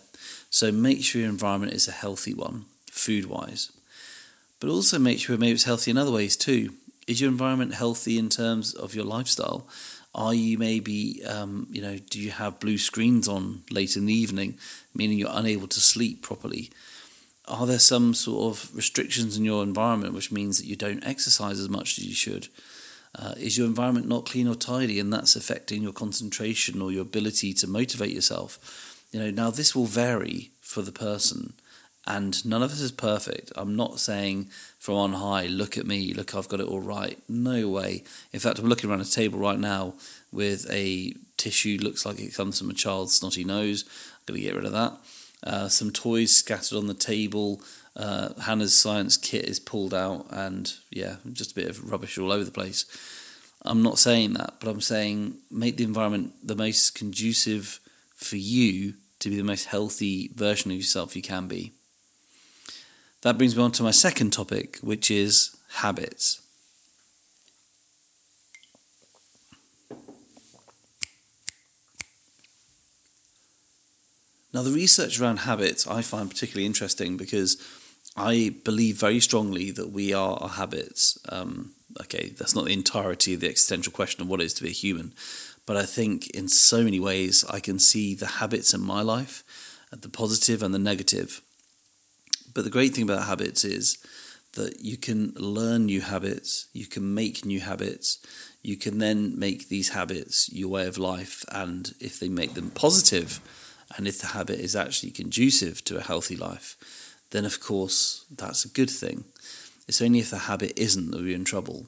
So 0.50 0.72
make 0.72 1.04
sure 1.04 1.22
your 1.22 1.30
environment 1.30 1.74
is 1.74 1.88
a 1.88 1.92
healthy 1.92 2.34
one, 2.34 2.66
food 2.90 3.26
wise. 3.26 3.72
But 4.62 4.70
also 4.70 4.98
make 4.98 5.20
sure 5.20 5.38
maybe 5.38 5.52
it's 5.52 5.66
healthy 5.66 5.92
in 5.92 5.98
other 5.98 6.12
ways 6.12 6.38
too. 6.38 6.72
Is 7.08 7.20
your 7.20 7.30
environment 7.30 7.74
healthy 7.74 8.18
in 8.18 8.30
terms 8.30 8.74
of 8.74 8.96
your 8.96 9.04
lifestyle? 9.04 9.68
Are 10.16 10.34
you 10.34 10.58
maybe, 10.58 11.22
um, 11.26 11.68
you 11.70 11.82
know, 11.82 11.98
do 11.98 12.22
you 12.22 12.32
have 12.32 12.62
blue 12.62 12.78
screens 12.78 13.28
on 13.28 13.64
late 13.70 13.98
in 13.98 14.06
the 14.06 14.14
evening, 14.14 14.58
meaning 14.96 15.18
you're 15.18 15.30
unable 15.34 15.68
to 15.68 15.82
sleep 15.82 16.22
properly? 16.22 16.70
are 17.52 17.66
there 17.66 17.80
some 17.80 18.14
sort 18.14 18.54
of 18.54 18.74
restrictions 18.76 19.38
in 19.38 19.44
your 19.44 19.62
environment 19.62 20.14
which 20.14 20.32
means 20.32 20.58
that 20.58 20.68
you 20.68 20.76
don't 20.76 21.06
exercise 21.06 21.60
as 21.60 21.70
much 21.70 21.98
as 21.98 22.06
you 22.06 22.16
should? 22.16 22.48
Uh, 23.14 23.34
is 23.38 23.58
your 23.58 23.68
environment 23.68 24.08
not 24.08 24.26
clean 24.26 24.48
or 24.48 24.56
tidy 24.56 25.00
and 25.00 25.12
that's 25.12 25.36
affecting 25.36 25.84
your 25.84 25.92
concentration 25.92 26.82
or 26.82 26.92
your 26.92 27.02
ability 27.02 27.54
to 27.54 27.68
motivate 27.68 28.12
yourself? 28.12 29.06
You 29.12 29.20
know, 29.20 29.32
now 29.32 29.52
this 29.52 29.76
will 29.76 29.86
vary 29.86 30.52
for 30.62 30.82
the 30.82 30.94
person 30.94 31.54
and 32.12 32.46
none 32.46 32.62
of 32.62 32.74
us 32.74 32.82
is 32.82 32.92
perfect. 32.92 33.54
I'm 33.56 33.78
not 33.78 34.02
saying 34.02 34.50
from 34.80 34.96
on 34.96 35.14
high, 35.14 35.46
look 35.46 35.78
at 35.78 35.88
me, 35.88 36.14
look, 36.14 36.36
I've 36.36 36.50
got 36.50 36.60
it 36.60 36.68
all 36.68 36.82
right. 36.82 37.18
No 37.30 37.70
way. 37.70 38.04
In 38.34 38.40
fact, 38.42 38.60
I'm 38.60 38.66
looking 38.66 38.90
around 38.90 39.00
a 39.00 39.06
table 39.06 39.40
right 39.40 39.58
now 39.58 39.94
with 40.30 40.70
a 40.70 41.14
tissue, 41.38 41.78
looks 41.82 42.06
like 42.06 42.20
it 42.20 42.36
comes 42.36 42.60
from 42.60 42.70
a 42.70 42.74
child's 42.74 43.16
snotty 43.16 43.46
nose. 43.46 43.86
I'm 43.88 44.34
going 44.34 44.42
to 44.42 44.46
get 44.46 44.56
rid 44.56 44.66
of 44.66 44.74
that. 44.74 44.98
Uh, 45.42 45.70
some 45.70 45.90
toys 45.90 46.36
scattered 46.36 46.78
on 46.78 46.88
the 46.88 46.94
table. 46.94 47.62
Uh, 47.96 48.34
Hannah's 48.42 48.78
science 48.78 49.16
kit 49.16 49.46
is 49.46 49.62
pulled 49.62 49.94
out, 49.94 50.26
and 50.30 50.74
yeah, 50.90 51.16
just 51.32 51.54
a 51.54 51.56
bit 51.56 51.70
of 51.70 51.90
rubbish 51.90 52.18
all 52.18 52.34
over 52.34 52.44
the 52.44 52.52
place. 52.52 52.86
I'm 53.62 53.84
not 53.84 54.00
saying 54.00 54.34
that, 54.34 54.56
but 54.60 54.68
I'm 54.70 54.82
saying 54.82 55.36
make 55.50 55.78
the 55.78 55.86
environment 55.86 56.34
the 56.44 56.56
most 56.56 56.94
conducive 56.94 57.80
for 58.16 58.36
you 58.36 58.96
to 59.20 59.30
be 59.30 59.38
the 59.38 59.44
most 59.44 59.68
healthy 59.68 60.30
version 60.36 60.72
of 60.72 60.78
yourself 60.78 61.16
you 61.16 61.22
can 61.22 61.48
be. 61.48 61.72
That 63.22 63.38
brings 63.38 63.56
me 63.56 63.62
on 63.62 63.72
to 63.74 63.84
my 63.84 63.92
second 63.92 64.32
topic, 64.32 64.78
which 64.82 65.12
is 65.12 65.56
habits. 65.74 66.42
Now, 74.54 74.64
the 74.64 74.72
research 74.72 75.20
around 75.20 75.38
habits 75.38 75.88
I 75.88 76.02
find 76.02 76.30
particularly 76.30 76.66
interesting 76.66 77.16
because 77.16 77.58
I 78.18 78.54
believe 78.66 79.00
very 79.00 79.20
strongly 79.20 79.72
that 79.72 79.92
we 79.92 80.14
are 80.14 80.38
our 80.42 80.50
habits. 80.50 81.18
Um, 81.30 81.72
okay, 82.02 82.34
that's 82.38 82.56
not 82.56 82.66
the 82.66 82.74
entirety 82.74 83.36
of 83.36 83.40
the 83.40 83.48
existential 83.48 83.94
question 83.94 84.22
of 84.22 84.28
what 84.28 84.42
it 84.42 84.46
is 84.46 84.54
to 84.56 84.64
be 84.64 84.70
a 84.70 84.74
human, 84.74 85.14
but 85.66 85.78
I 85.78 85.84
think 85.84 86.30
in 86.32 86.50
so 86.50 86.84
many 86.84 87.00
ways 87.00 87.46
I 87.50 87.62
can 87.62 87.80
see 87.80 88.14
the 88.14 88.26
habits 88.26 88.74
in 88.74 88.82
my 88.82 89.02
life, 89.02 89.44
the 89.92 90.10
positive 90.10 90.62
and 90.62 90.74
the 90.74 90.80
negative. 90.80 91.42
But 92.54 92.64
the 92.64 92.70
great 92.70 92.94
thing 92.94 93.04
about 93.04 93.28
habits 93.28 93.64
is 93.64 93.98
that 94.54 94.82
you 94.82 94.98
can 94.98 95.34
learn 95.36 95.86
new 95.86 96.02
habits, 96.02 96.68
you 96.74 96.86
can 96.86 97.14
make 97.14 97.46
new 97.46 97.62
habits, 97.62 98.20
you 98.62 98.76
can 98.76 98.98
then 98.98 99.40
make 99.40 99.70
these 99.70 99.90
habits 99.90 100.50
your 100.52 100.70
way 100.70 100.88
of 100.88 100.98
life, 100.98 101.46
and 101.52 101.94
if 102.00 102.20
they 102.20 102.30
make 102.30 102.54
them 102.54 102.70
positive, 102.72 103.40
and 103.98 104.08
if 104.08 104.20
the 104.20 104.28
habit 104.28 104.60
is 104.60 104.76
actually 104.76 105.12
conducive 105.12 105.84
to 105.86 105.98
a 105.98 106.04
healthy 106.04 106.36
life, 106.36 106.76
then 107.32 107.46
of 107.46 107.60
course 107.60 108.26
that's 108.36 108.66
a 108.66 108.70
good 108.70 108.90
thing. 108.90 109.24
It's 109.88 110.02
only 110.02 110.20
if 110.20 110.30
the 110.30 110.38
habit 110.38 110.74
isn't 110.76 111.12
that 111.12 111.22
we're 111.22 111.36
in 111.36 111.46
trouble. 111.46 111.88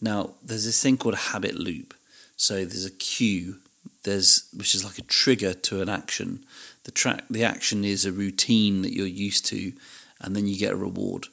Now, 0.00 0.30
there's 0.42 0.64
this 0.64 0.82
thing 0.82 0.96
called 0.96 1.14
a 1.14 1.28
habit 1.32 1.56
loop. 1.58 1.94
So 2.36 2.56
there's 2.64 2.84
a 2.84 2.90
cue, 2.90 3.56
there's 4.04 4.48
which 4.56 4.74
is 4.74 4.84
like 4.84 4.98
a 4.98 5.02
trigger 5.02 5.52
to 5.52 5.82
an 5.82 5.88
action. 5.88 6.44
The 6.84 6.92
track, 6.92 7.24
the 7.28 7.44
action 7.44 7.84
is 7.84 8.04
a 8.04 8.12
routine 8.12 8.82
that 8.82 8.94
you're 8.94 9.06
used 9.06 9.46
to, 9.46 9.72
and 10.20 10.36
then 10.36 10.46
you 10.46 10.58
get 10.58 10.72
a 10.72 10.76
reward, 10.76 11.26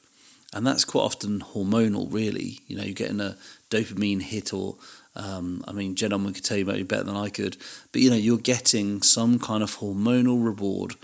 and 0.52 0.66
that's 0.66 0.84
quite 0.84 1.02
often 1.02 1.40
hormonal. 1.40 2.12
Really, 2.12 2.60
you 2.66 2.76
know, 2.76 2.82
you're 2.82 2.94
getting 2.94 3.20
a 3.20 3.36
dopamine 3.70 4.22
hit, 4.22 4.52
or 4.52 4.76
um, 5.14 5.64
I 5.68 5.72
mean, 5.72 5.94
Jen 5.94 6.32
could 6.32 6.44
tell 6.44 6.56
you 6.56 6.64
maybe 6.64 6.82
better 6.82 7.04
than 7.04 7.16
I 7.16 7.28
could, 7.28 7.56
but 7.92 8.00
you 8.00 8.10
know, 8.10 8.16
you're 8.16 8.38
getting 8.38 9.02
some 9.02 9.38
kind 9.38 9.62
of 9.62 9.78
hormonal 9.78 10.44
reward 10.44 10.94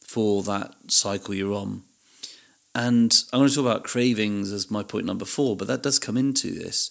for 0.00 0.42
that 0.44 0.74
cycle 0.88 1.34
you're 1.34 1.54
on. 1.54 1.82
And 2.74 3.14
I'm 3.32 3.40
going 3.40 3.48
to 3.48 3.54
talk 3.54 3.64
about 3.64 3.84
cravings 3.84 4.52
as 4.52 4.70
my 4.70 4.82
point 4.82 5.04
number 5.04 5.24
four, 5.24 5.56
but 5.56 5.68
that 5.68 5.82
does 5.82 5.98
come 5.98 6.16
into 6.16 6.52
this 6.52 6.90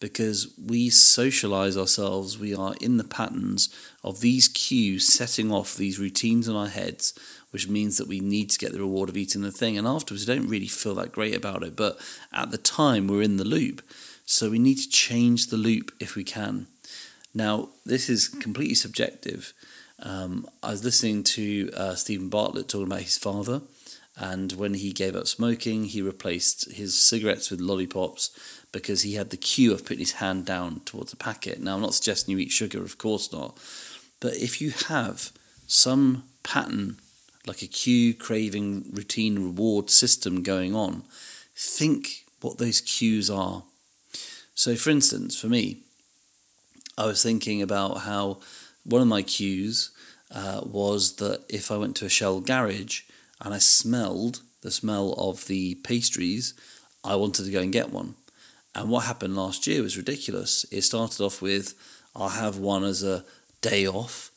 because 0.00 0.54
we 0.64 0.88
socialize 0.90 1.76
ourselves. 1.76 2.38
We 2.38 2.54
are 2.54 2.74
in 2.80 2.96
the 2.96 3.04
patterns 3.04 3.68
of 4.04 4.20
these 4.20 4.48
cues 4.48 5.12
setting 5.12 5.50
off 5.50 5.76
these 5.76 5.98
routines 5.98 6.48
in 6.48 6.54
our 6.54 6.68
heads, 6.68 7.18
which 7.50 7.68
means 7.68 7.96
that 7.98 8.08
we 8.08 8.20
need 8.20 8.50
to 8.50 8.58
get 8.58 8.72
the 8.72 8.80
reward 8.80 9.08
of 9.08 9.16
eating 9.16 9.42
the 9.42 9.50
thing. 9.50 9.76
And 9.76 9.86
afterwards, 9.86 10.26
we 10.26 10.34
don't 10.34 10.48
really 10.48 10.68
feel 10.68 10.94
that 10.96 11.12
great 11.12 11.34
about 11.34 11.62
it. 11.62 11.74
But 11.76 11.98
at 12.32 12.50
the 12.50 12.58
time, 12.58 13.08
we're 13.08 13.22
in 13.22 13.38
the 13.38 13.44
loop. 13.44 13.82
So 14.24 14.50
we 14.50 14.58
need 14.58 14.78
to 14.78 14.88
change 14.88 15.46
the 15.46 15.56
loop 15.56 15.92
if 15.98 16.14
we 16.14 16.22
can. 16.22 16.66
Now, 17.34 17.70
this 17.84 18.08
is 18.08 18.28
completely 18.28 18.74
subjective. 18.74 19.52
Um, 20.00 20.46
I 20.62 20.70
was 20.70 20.84
listening 20.84 21.24
to 21.24 21.70
uh, 21.76 21.94
Steven 21.94 22.28
Bartlett 22.28 22.68
talking 22.68 22.86
about 22.86 23.02
his 23.02 23.18
father 23.18 23.62
and 24.18 24.52
when 24.52 24.74
he 24.74 24.92
gave 24.92 25.14
up 25.14 25.28
smoking, 25.28 25.84
he 25.84 26.02
replaced 26.02 26.72
his 26.72 27.00
cigarettes 27.00 27.50
with 27.50 27.60
lollipops 27.60 28.30
because 28.72 29.02
he 29.02 29.14
had 29.14 29.30
the 29.30 29.36
cue 29.36 29.72
of 29.72 29.84
putting 29.84 30.00
his 30.00 30.12
hand 30.12 30.44
down 30.44 30.80
towards 30.80 31.12
a 31.12 31.16
packet. 31.16 31.60
Now, 31.60 31.76
I'm 31.76 31.82
not 31.82 31.94
suggesting 31.94 32.32
you 32.32 32.38
eat 32.38 32.50
sugar, 32.50 32.82
of 32.82 32.98
course 32.98 33.32
not. 33.32 33.56
But 34.18 34.34
if 34.34 34.60
you 34.60 34.72
have 34.88 35.30
some 35.68 36.24
pattern, 36.42 36.96
like 37.46 37.62
a 37.62 37.68
cue, 37.68 38.12
craving, 38.12 38.86
routine, 38.92 39.36
reward 39.36 39.88
system 39.88 40.42
going 40.42 40.74
on, 40.74 41.04
think 41.54 42.24
what 42.40 42.58
those 42.58 42.80
cues 42.80 43.30
are. 43.30 43.62
So, 44.56 44.74
for 44.74 44.90
instance, 44.90 45.38
for 45.38 45.46
me, 45.46 45.78
I 46.96 47.06
was 47.06 47.22
thinking 47.22 47.62
about 47.62 47.98
how 47.98 48.38
one 48.82 49.00
of 49.00 49.06
my 49.06 49.22
cues 49.22 49.92
uh, 50.32 50.62
was 50.64 51.16
that 51.16 51.44
if 51.48 51.70
I 51.70 51.76
went 51.76 51.94
to 51.96 52.06
a 52.06 52.08
Shell 52.08 52.40
garage, 52.40 53.02
and 53.40 53.54
I 53.54 53.58
smelled 53.58 54.40
the 54.62 54.70
smell 54.70 55.14
of 55.16 55.46
the 55.46 55.76
pastries, 55.76 56.54
I 57.04 57.16
wanted 57.16 57.44
to 57.44 57.50
go 57.50 57.60
and 57.60 57.72
get 57.72 57.92
one. 57.92 58.16
And 58.74 58.90
what 58.90 59.04
happened 59.04 59.36
last 59.36 59.66
year 59.66 59.82
was 59.82 59.96
ridiculous. 59.96 60.64
It 60.70 60.82
started 60.82 61.22
off 61.22 61.40
with, 61.40 61.74
I'll 62.14 62.28
have 62.28 62.58
one 62.58 62.84
as 62.84 63.02
a 63.02 63.24
day 63.60 63.86
off. 63.86 64.30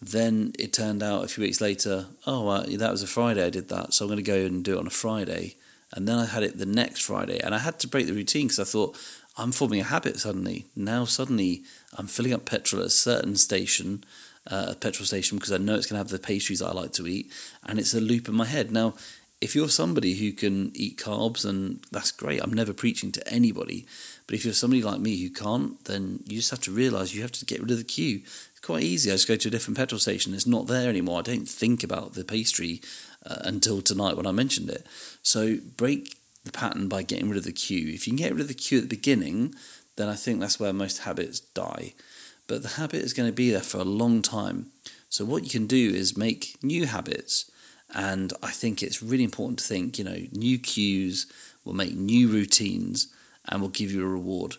Then 0.00 0.52
it 0.58 0.72
turned 0.72 1.02
out 1.02 1.24
a 1.24 1.28
few 1.28 1.42
weeks 1.42 1.60
later, 1.60 2.06
oh, 2.26 2.48
uh, 2.48 2.66
that 2.66 2.90
was 2.90 3.02
a 3.02 3.06
Friday 3.06 3.44
I 3.44 3.50
did 3.50 3.68
that, 3.68 3.94
so 3.94 4.04
I'm 4.04 4.08
going 4.08 4.16
to 4.16 4.22
go 4.22 4.46
and 4.46 4.64
do 4.64 4.76
it 4.76 4.80
on 4.80 4.86
a 4.86 4.90
Friday. 4.90 5.54
And 5.92 6.08
then 6.08 6.18
I 6.18 6.26
had 6.26 6.42
it 6.42 6.58
the 6.58 6.66
next 6.66 7.02
Friday, 7.02 7.38
and 7.38 7.54
I 7.54 7.58
had 7.58 7.78
to 7.80 7.88
break 7.88 8.06
the 8.06 8.14
routine 8.14 8.46
because 8.46 8.58
I 8.58 8.64
thought, 8.64 8.96
I'm 9.36 9.52
forming 9.52 9.80
a 9.80 9.84
habit 9.84 10.18
suddenly. 10.18 10.66
Now, 10.74 11.04
suddenly, 11.04 11.62
I'm 11.96 12.06
filling 12.06 12.34
up 12.34 12.44
petrol 12.44 12.82
at 12.82 12.88
a 12.88 12.90
certain 12.90 13.36
station 13.36 14.04
uh, 14.50 14.66
a 14.70 14.74
petrol 14.74 15.06
station 15.06 15.38
because 15.38 15.52
I 15.52 15.58
know 15.58 15.74
it's 15.74 15.86
going 15.86 15.94
to 15.94 16.04
have 16.04 16.08
the 16.08 16.18
pastries 16.18 16.60
that 16.60 16.68
I 16.68 16.72
like 16.72 16.92
to 16.94 17.06
eat, 17.06 17.30
and 17.64 17.78
it's 17.78 17.94
a 17.94 18.00
loop 18.00 18.28
in 18.28 18.34
my 18.34 18.46
head. 18.46 18.72
Now, 18.72 18.94
if 19.40 19.56
you're 19.56 19.68
somebody 19.68 20.14
who 20.14 20.32
can 20.32 20.70
eat 20.74 20.98
carbs, 20.98 21.44
and 21.44 21.84
that's 21.90 22.12
great. 22.12 22.40
I'm 22.40 22.52
never 22.52 22.72
preaching 22.72 23.10
to 23.12 23.28
anybody, 23.28 23.86
but 24.26 24.36
if 24.36 24.44
you're 24.44 24.54
somebody 24.54 24.82
like 24.82 25.00
me 25.00 25.20
who 25.20 25.30
can't, 25.30 25.84
then 25.84 26.20
you 26.26 26.36
just 26.36 26.50
have 26.50 26.60
to 26.60 26.70
realise 26.70 27.12
you 27.12 27.22
have 27.22 27.32
to 27.32 27.44
get 27.44 27.60
rid 27.60 27.72
of 27.72 27.78
the 27.78 27.84
cue. 27.84 28.20
It's 28.24 28.60
quite 28.62 28.84
easy. 28.84 29.10
I 29.10 29.14
just 29.14 29.26
go 29.26 29.36
to 29.36 29.48
a 29.48 29.50
different 29.50 29.76
petrol 29.76 29.98
station. 29.98 30.32
It's 30.32 30.46
not 30.46 30.68
there 30.68 30.88
anymore. 30.88 31.18
I 31.18 31.22
don't 31.22 31.48
think 31.48 31.82
about 31.82 32.14
the 32.14 32.24
pastry 32.24 32.80
uh, 33.26 33.38
until 33.40 33.82
tonight 33.82 34.16
when 34.16 34.26
I 34.28 34.32
mentioned 34.32 34.70
it. 34.70 34.86
So 35.24 35.56
break 35.76 36.16
the 36.44 36.52
pattern 36.52 36.88
by 36.88 37.02
getting 37.02 37.28
rid 37.28 37.38
of 37.38 37.44
the 37.44 37.52
cue. 37.52 37.92
If 37.92 38.06
you 38.06 38.12
can 38.12 38.24
get 38.24 38.32
rid 38.32 38.42
of 38.42 38.48
the 38.48 38.54
cue 38.54 38.78
at 38.78 38.84
the 38.84 38.96
beginning, 38.96 39.56
then 39.96 40.08
I 40.08 40.14
think 40.14 40.38
that's 40.38 40.60
where 40.60 40.72
most 40.72 40.98
habits 40.98 41.40
die 41.40 41.94
but 42.52 42.62
the 42.62 42.68
habit 42.68 43.00
is 43.00 43.14
going 43.14 43.30
to 43.30 43.34
be 43.34 43.50
there 43.50 43.62
for 43.62 43.78
a 43.78 43.84
long 43.84 44.20
time. 44.20 44.66
So, 45.08 45.24
what 45.24 45.42
you 45.42 45.48
can 45.48 45.66
do 45.66 45.88
is 45.94 46.18
make 46.18 46.58
new 46.62 46.84
habits. 46.84 47.50
And 47.94 48.30
I 48.42 48.50
think 48.50 48.82
it's 48.82 49.02
really 49.02 49.24
important 49.24 49.58
to 49.60 49.64
think, 49.64 49.98
you 49.98 50.04
know, 50.04 50.18
new 50.32 50.58
cues 50.58 51.32
will 51.64 51.72
make 51.72 51.94
new 51.94 52.28
routines 52.28 53.06
and 53.48 53.62
will 53.62 53.70
give 53.70 53.90
you 53.90 54.02
a 54.02 54.06
reward. 54.06 54.56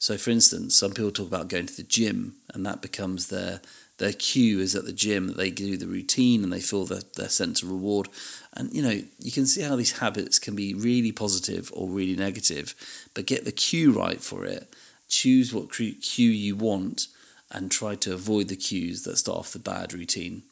So, 0.00 0.16
for 0.16 0.30
instance, 0.30 0.74
some 0.74 0.90
people 0.90 1.12
talk 1.12 1.28
about 1.28 1.46
going 1.46 1.66
to 1.66 1.76
the 1.76 1.84
gym, 1.84 2.34
and 2.52 2.66
that 2.66 2.82
becomes 2.82 3.28
their 3.28 3.60
their 3.98 4.12
cue 4.12 4.58
is 4.58 4.74
at 4.74 4.84
the 4.84 4.92
gym 4.92 5.28
that 5.28 5.36
they 5.36 5.52
do 5.52 5.76
the 5.76 5.86
routine 5.86 6.42
and 6.42 6.52
they 6.52 6.60
feel 6.60 6.84
their, 6.84 7.02
their 7.14 7.28
sense 7.28 7.62
of 7.62 7.70
reward. 7.70 8.08
And 8.54 8.74
you 8.74 8.82
know, 8.82 9.02
you 9.20 9.30
can 9.30 9.46
see 9.46 9.62
how 9.62 9.76
these 9.76 10.00
habits 10.00 10.40
can 10.40 10.56
be 10.56 10.74
really 10.74 11.12
positive 11.12 11.70
or 11.72 11.88
really 11.88 12.16
negative, 12.16 12.74
but 13.14 13.24
get 13.24 13.44
the 13.44 13.52
cue 13.52 13.92
right 13.92 14.20
for 14.20 14.44
it. 14.44 14.74
Choose 15.08 15.54
what 15.54 15.70
cue 15.70 16.30
you 16.30 16.56
want 16.56 17.06
and 17.50 17.70
try 17.70 17.94
to 17.94 18.12
avoid 18.12 18.48
the 18.48 18.56
cues 18.56 19.04
that 19.04 19.16
start 19.16 19.38
off 19.38 19.52
the 19.52 19.58
bad 19.58 19.92
routine. 19.92 20.42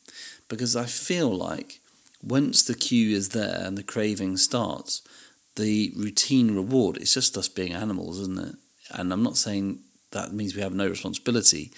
Because 0.48 0.76
I 0.76 0.84
feel 0.84 1.30
like 1.30 1.80
once 2.22 2.62
the 2.62 2.74
cue 2.74 3.16
is 3.16 3.30
there 3.30 3.60
and 3.64 3.76
the 3.76 3.82
craving 3.82 4.36
starts, 4.36 5.02
the 5.56 5.92
routine 5.96 6.54
reward 6.54 6.96
is 6.96 7.14
just 7.14 7.36
us 7.36 7.48
being 7.48 7.72
animals, 7.72 8.18
isn't 8.20 8.38
it? 8.38 8.54
And 8.90 9.12
I'm 9.12 9.22
not 9.22 9.36
saying 9.36 9.80
that 10.10 10.32
means 10.32 10.54
we 10.54 10.62
have 10.62 10.74
no 10.74 10.88
responsibility, 10.88 11.72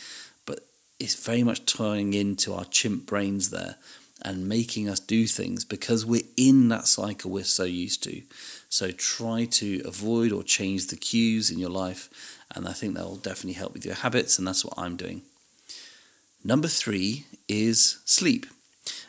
but 0.45 0.61
it's 0.99 1.15
very 1.15 1.43
much 1.43 1.65
tying 1.67 2.15
into 2.15 2.53
our 2.55 2.65
chimp 2.65 3.07
brains 3.07 3.51
there 3.51 3.77
and 4.23 4.49
making 4.49 4.89
us 4.89 4.99
do 4.99 5.27
things 5.27 5.65
because 5.65 6.07
we're 6.07 6.23
in 6.37 6.69
that 6.69 6.87
cycle 6.87 7.31
we're 7.31 7.45
so 7.45 7.65
used 7.65 8.03
to. 8.05 8.23
So 8.69 8.91
try 8.91 9.45
to 9.53 9.83
avoid 9.85 10.33
or 10.33 10.43
change 10.43 10.87
the 10.87 10.97
cues 10.97 11.51
in 11.51 11.59
your 11.59 11.71
life 11.71 12.09
and 12.55 12.69
I 12.69 12.73
think 12.73 12.95
that 12.95 13.05
will 13.05 13.17
definitely 13.17 13.55
help 13.55 13.73
with 13.73 13.85
your 13.85 13.95
habits, 13.95 14.39
and 14.39 14.47
that's 14.47 14.65
what 14.65 14.75
I'm 14.79 14.97
doing. 14.97 15.23
Number 16.45 16.69
three 16.69 17.25
is 17.49 17.99
sleep. 18.05 18.47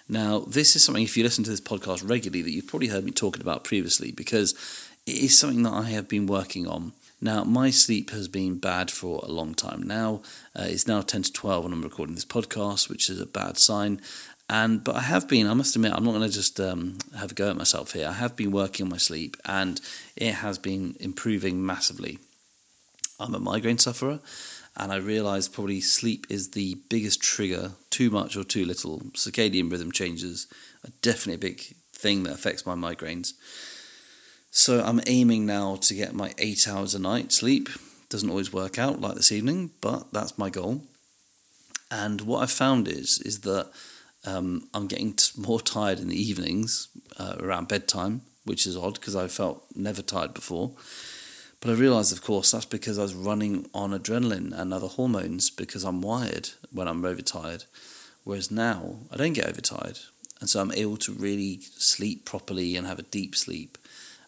Now, 0.10 0.40
this 0.40 0.76
is 0.76 0.84
something, 0.84 1.04
if 1.04 1.18
you 1.18 1.24
listen 1.24 1.44
to 1.44 1.50
this 1.50 1.62
podcast 1.62 2.08
regularly, 2.08 2.42
that 2.42 2.52
you've 2.52 2.68
probably 2.68 2.88
heard 2.88 3.04
me 3.04 3.12
talking 3.12 3.42
about 3.42 3.64
previously 3.64 4.12
because 4.12 4.54
it 5.06 5.18
is 5.18 5.38
something 5.38 5.64
that 5.64 5.74
I 5.74 5.84
have 5.90 6.08
been 6.08 6.26
working 6.28 6.68
on. 6.68 6.94
Now, 7.20 7.44
my 7.44 7.72
sleep 7.72 8.12
has 8.12 8.28
been 8.28 8.58
bad 8.58 8.92
for 8.92 9.24
a 9.24 9.32
long 9.32 9.54
time 9.54 9.84
now. 9.84 10.22
Uh, 10.56 10.66
it's 10.68 10.88
now 10.88 11.02
10 11.02 11.24
to 11.24 11.34
12 11.34 11.64
when 11.64 11.74
I'm 11.74 11.82
recording 11.82 12.16
this 12.16 12.26
podcast, 12.26 12.90
which 12.90 13.10
is 13.10 13.20
a 13.20 13.26
bad 13.26 13.58
sign. 13.58 14.02
And 14.50 14.84
but 14.84 14.96
I 14.96 15.02
have 15.02 15.28
been, 15.28 15.48
I 15.48 15.54
must 15.54 15.76
admit, 15.76 15.94
I'm 15.94 16.06
not 16.06 16.14
going 16.14 16.28
to 16.28 16.34
just 16.34 16.60
um, 16.60 16.98
have 17.18 17.32
a 17.32 17.36
go 17.36 17.50
at 17.50 17.58
myself 17.58 17.92
here. 17.92 18.08
I 18.08 18.14
have 18.14 18.36
been 18.36 18.52
working 18.52 18.86
on 18.86 18.90
my 18.90 18.98
sleep, 18.98 19.36
and 19.46 19.82
it 20.16 20.36
has 20.36 20.58
been 20.58 20.96
improving 21.00 21.66
massively. 21.66 22.20
I'm 23.20 23.34
a 23.34 23.40
migraine 23.40 23.80
sufferer, 23.80 24.20
and 24.76 24.92
I 24.92 24.98
realised 24.98 25.54
probably 25.54 25.82
sleep 25.82 26.28
is 26.30 26.52
the 26.52 26.76
biggest 26.90 27.22
trigger. 27.22 27.72
Too 27.90 28.10
much 28.12 28.38
or 28.38 28.44
too 28.44 28.66
little 28.66 29.00
circadian 29.14 29.72
rhythm 29.72 29.92
changes 29.92 30.48
are 30.86 30.92
definitely 31.02 31.34
a 31.34 31.52
big 31.52 31.62
thing 31.94 32.24
that 32.24 32.34
affects 32.34 32.66
my 32.66 32.76
migraines. 32.76 33.34
So 34.52 34.84
I'm 34.84 35.02
aiming 35.08 35.46
now 35.46 35.76
to 35.78 35.94
get 35.94 36.14
my 36.14 36.34
eight 36.38 36.68
hours 36.68 36.94
a 36.96 37.00
night 37.00 37.32
sleep. 37.32 37.70
Doesn't 38.10 38.30
always 38.30 38.54
work 38.54 38.78
out 38.78 39.02
like 39.02 39.16
this 39.16 39.32
evening, 39.32 39.72
but 39.82 40.14
that's 40.14 40.38
my 40.38 40.50
goal. 40.50 40.84
And 41.90 42.22
what 42.22 42.40
I've 42.40 42.52
found 42.52 42.88
is 42.88 43.20
is 43.20 43.42
that 43.42 43.72
um, 44.26 44.68
I'm 44.74 44.88
getting 44.88 45.18
more 45.38 45.62
tired 45.62 46.00
in 46.00 46.10
the 46.10 46.22
evenings 46.22 46.90
uh, 47.18 47.36
around 47.40 47.68
bedtime, 47.68 48.22
which 48.46 48.68
is 48.68 48.78
odd 48.78 48.96
because 48.96 49.16
I 49.16 49.28
felt 49.28 49.66
never 49.76 50.02
tired 50.02 50.34
before. 50.34 50.72
But 51.60 51.72
I 51.72 51.74
realised, 51.74 52.14
of 52.14 52.22
course, 52.24 52.52
that's 52.52 52.66
because 52.66 53.00
I 53.00 53.04
was 53.04 53.16
running 53.16 53.68
on 53.74 53.92
adrenaline 53.92 54.58
and 54.58 54.74
other 54.74 54.88
hormones 54.88 55.50
because 55.50 55.84
I'm 55.84 56.02
wired 56.02 56.50
when 56.72 56.88
I'm 56.88 57.04
overtired. 57.04 57.66
Whereas 58.24 58.52
now, 58.52 58.98
I 59.12 59.18
don't 59.18 59.34
get 59.34 59.48
overtired. 59.48 60.00
And 60.40 60.50
so 60.50 60.62
I'm 60.62 60.72
able 60.74 60.98
to 60.98 61.12
really 61.12 61.62
sleep 61.78 62.26
properly 62.26 62.76
and 62.76 62.86
have 62.86 63.00
a 63.00 63.04
deep 63.04 63.36
sleep. 63.36 63.78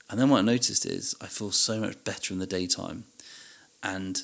And 0.09 0.19
then 0.19 0.29
what 0.29 0.39
I 0.39 0.41
noticed 0.41 0.86
is 0.86 1.15
I 1.21 1.27
feel 1.27 1.51
so 1.51 1.79
much 1.79 2.03
better 2.03 2.33
in 2.33 2.39
the 2.39 2.48
daytime. 2.48 3.03
And 3.83 4.24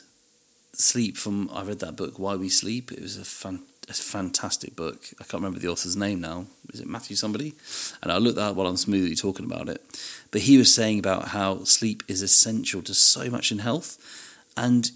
sleep 0.74 1.16
from, 1.16 1.50
I 1.54 1.64
read 1.64 1.80
that 1.80 1.96
book, 1.96 2.18
Why 2.18 2.36
We 2.36 2.50
Sleep. 2.50 2.92
It 2.92 3.02
was 3.02 3.18
a 3.18 3.26
fan, 3.26 3.64
a 3.90 3.94
fantastic 3.94 4.76
book. 4.76 5.06
I 5.20 5.24
can't 5.24 5.44
remember 5.44 5.60
the 5.60 5.68
author's 5.68 5.96
name 5.96 6.22
now. 6.22 6.48
Is 6.74 6.80
it 6.80 6.88
Matthew 6.88 7.16
somebody? 7.16 7.54
And 8.02 8.12
I 8.12 8.18
looked 8.18 8.38
that 8.38 8.52
up 8.52 8.56
while 8.56 8.68
I'm 8.68 8.78
smoothly 8.78 9.16
talking 9.16 9.46
about 9.46 9.70
it. 9.70 9.82
But 10.32 10.42
he 10.42 10.58
was 10.58 10.74
saying 10.74 11.00
about 11.00 11.30
how 11.30 11.64
sleep 11.64 12.04
is 12.08 12.22
essential 12.22 12.82
to 12.84 12.94
so 12.94 13.30
much 13.30 13.52
in 13.52 13.60
health. 13.60 13.98
And 14.58 14.92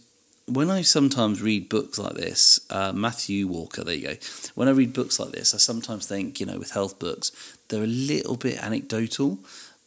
when 0.47 0.71
I 0.71 0.81
sometimes 0.81 1.41
read 1.41 1.69
books 1.69 1.99
like 1.99 2.15
this, 2.15 2.59
uh, 2.71 2.91
Matthew 2.91 3.47
Walker, 3.47 3.83
there 3.83 3.95
you 3.95 4.07
go. 4.07 4.15
When 4.55 4.67
I 4.67 4.71
read 4.71 4.93
books 4.93 5.19
like 5.19 5.31
this, 5.31 5.53
I 5.53 5.57
sometimes 5.57 6.07
think, 6.07 6.39
you 6.39 6.45
know, 6.47 6.57
with 6.57 6.71
health 6.71 6.97
books, 6.97 7.31
they're 7.67 7.83
a 7.83 7.87
little 7.87 8.35
bit 8.35 8.57
anecdotal, 8.57 9.37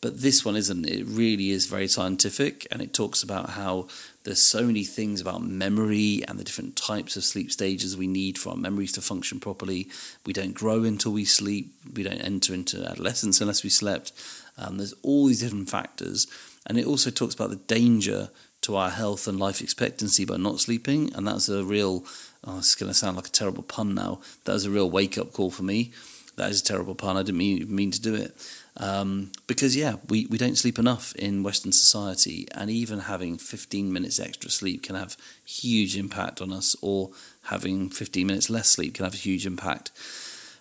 But 0.03 0.21
this 0.21 0.45
one 0.45 0.57
isn't. 0.57 0.85
It 0.85 1.07
really 1.07 1.51
is 1.51 1.67
very 1.67 1.87
scientific, 1.87 2.67
and 2.71 2.83
it 2.83 2.93
talks 2.93 3.23
about 3.23 3.51
how 3.51 3.87
there's 4.25 4.43
so 4.43 4.65
many 4.65 4.85
things 4.85 5.21
about 5.21 5.43
memory 5.43 6.23
and 6.29 6.39
the 6.39 6.45
different 6.45 6.77
types 6.77 7.17
of 7.17 7.25
sleep 7.25 7.51
stages 7.51 7.97
we 7.97 8.07
need 8.07 8.39
for 8.39 8.51
our 8.51 8.57
memories 8.57 8.93
to 8.93 9.01
function 9.01 9.41
properly. 9.41 9.89
We 10.25 10.33
don't 10.33 10.55
grow 10.55 10.85
until 10.85 11.13
we 11.13 11.25
sleep. 11.25 11.73
We 11.95 12.03
don't 12.03 12.21
enter 12.21 12.55
into 12.55 12.85
adolescence 12.85 13.41
unless 13.41 13.65
we 13.65 13.71
slept. 13.71 14.13
Um, 14.57 14.77
there's 14.77 14.95
all 15.03 15.27
these 15.27 15.41
different 15.41 15.71
factors, 15.71 16.27
and 16.67 16.79
it 16.79 16.87
also 16.87 17.11
talks 17.11 17.35
about 17.35 17.51
the 17.51 17.57
danger 17.57 18.31
to 18.63 18.77
our 18.77 18.91
health 18.91 19.27
and 19.27 19.41
life 19.41 19.61
expectancy 19.61 20.25
by 20.25 20.37
not 20.37 20.61
sleeping, 20.61 21.13
and 21.15 21.27
that's 21.27 21.49
a 21.49 21.65
real. 21.65 22.05
Oh, 22.45 22.59
it's 22.59 22.75
going 22.75 22.91
to 22.91 22.95
sound 22.95 23.17
like 23.17 23.29
a 23.29 23.31
terrible 23.31 23.63
pun 23.63 23.95
now. 23.95 24.21
That 24.45 24.53
was 24.53 24.67
a 24.67 24.71
real 24.71 24.91
wake 24.91 25.17
up 25.17 25.33
call 25.33 25.51
for 25.51 25.63
me. 25.63 25.93
That 26.37 26.51
is 26.51 26.61
a 26.61 26.65
terrible 26.65 26.95
pun. 26.95 27.17
I 27.17 27.23
didn't 27.23 27.39
mean 27.39 27.75
mean 27.75 27.91
to 27.91 28.01
do 28.01 28.15
it. 28.15 28.35
Um, 28.79 29.33
because 29.47 29.77
yeah, 29.77 29.97
we, 30.09 30.27
we 30.27 30.39
don't 30.39 30.57
sleep 30.57 30.79
enough 30.79 31.15
in 31.17 31.43
Western 31.43 31.73
society, 31.73 32.49
and 32.55 32.71
even 32.71 33.01
having 33.01 33.37
15 33.37 33.93
minutes 33.93 34.19
extra 34.19 34.49
sleep 34.51 34.83
can 34.83 34.97
have 34.97 35.17
huge 35.45 35.97
impact 35.97 36.41
on 36.41 36.53
us, 36.53 36.75
or 36.81 37.11
having 37.45 37.91
15 37.91 38.27
minutes 38.27 38.49
less 38.49 38.69
sleep 38.69 38.95
can 38.95 39.05
have 39.05 39.15
a 39.15 39.19
huge 39.19 39.45
impact. 39.45 39.91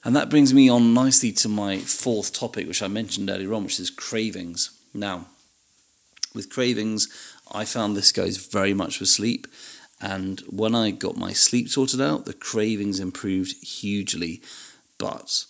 And 0.03 0.15
that 0.15 0.29
brings 0.29 0.53
me 0.53 0.67
on 0.67 0.93
nicely 0.93 1.31
to 1.33 1.47
my 1.47 1.77
fourth 1.77 2.33
topic, 2.33 2.67
which 2.67 2.81
I 2.81 2.87
mentioned 2.87 3.29
earlier 3.29 3.53
on, 3.53 3.63
which 3.63 3.79
is 3.79 3.89
cravings. 3.89 4.71
Now, 4.93 5.27
with 6.33 6.49
cravings, 6.49 7.07
I 7.51 7.65
found 7.65 7.95
this 7.95 8.11
goes 8.11 8.37
very 8.37 8.73
much 8.73 8.99
with 8.99 9.09
sleep. 9.09 9.47
And 10.01 10.39
when 10.49 10.73
I 10.73 10.89
got 10.89 11.17
my 11.17 11.33
sleep 11.33 11.69
sorted 11.69 12.01
out, 12.01 12.25
the 12.25 12.33
cravings 12.33 12.99
improved 12.99 13.63
hugely. 13.63 14.41
But 14.97 15.45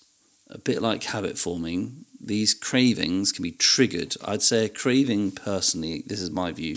a 0.51 0.57
bit 0.57 0.81
like 0.81 1.03
habit 1.03 1.37
forming, 1.37 2.05
these 2.19 2.53
cravings 2.53 3.31
can 3.31 3.43
be 3.43 3.51
triggered. 3.51 4.15
I'd 4.23 4.41
say 4.41 4.65
a 4.65 4.69
craving, 4.69 5.31
personally, 5.31 6.03
this 6.05 6.21
is 6.21 6.29
my 6.29 6.51
view, 6.51 6.75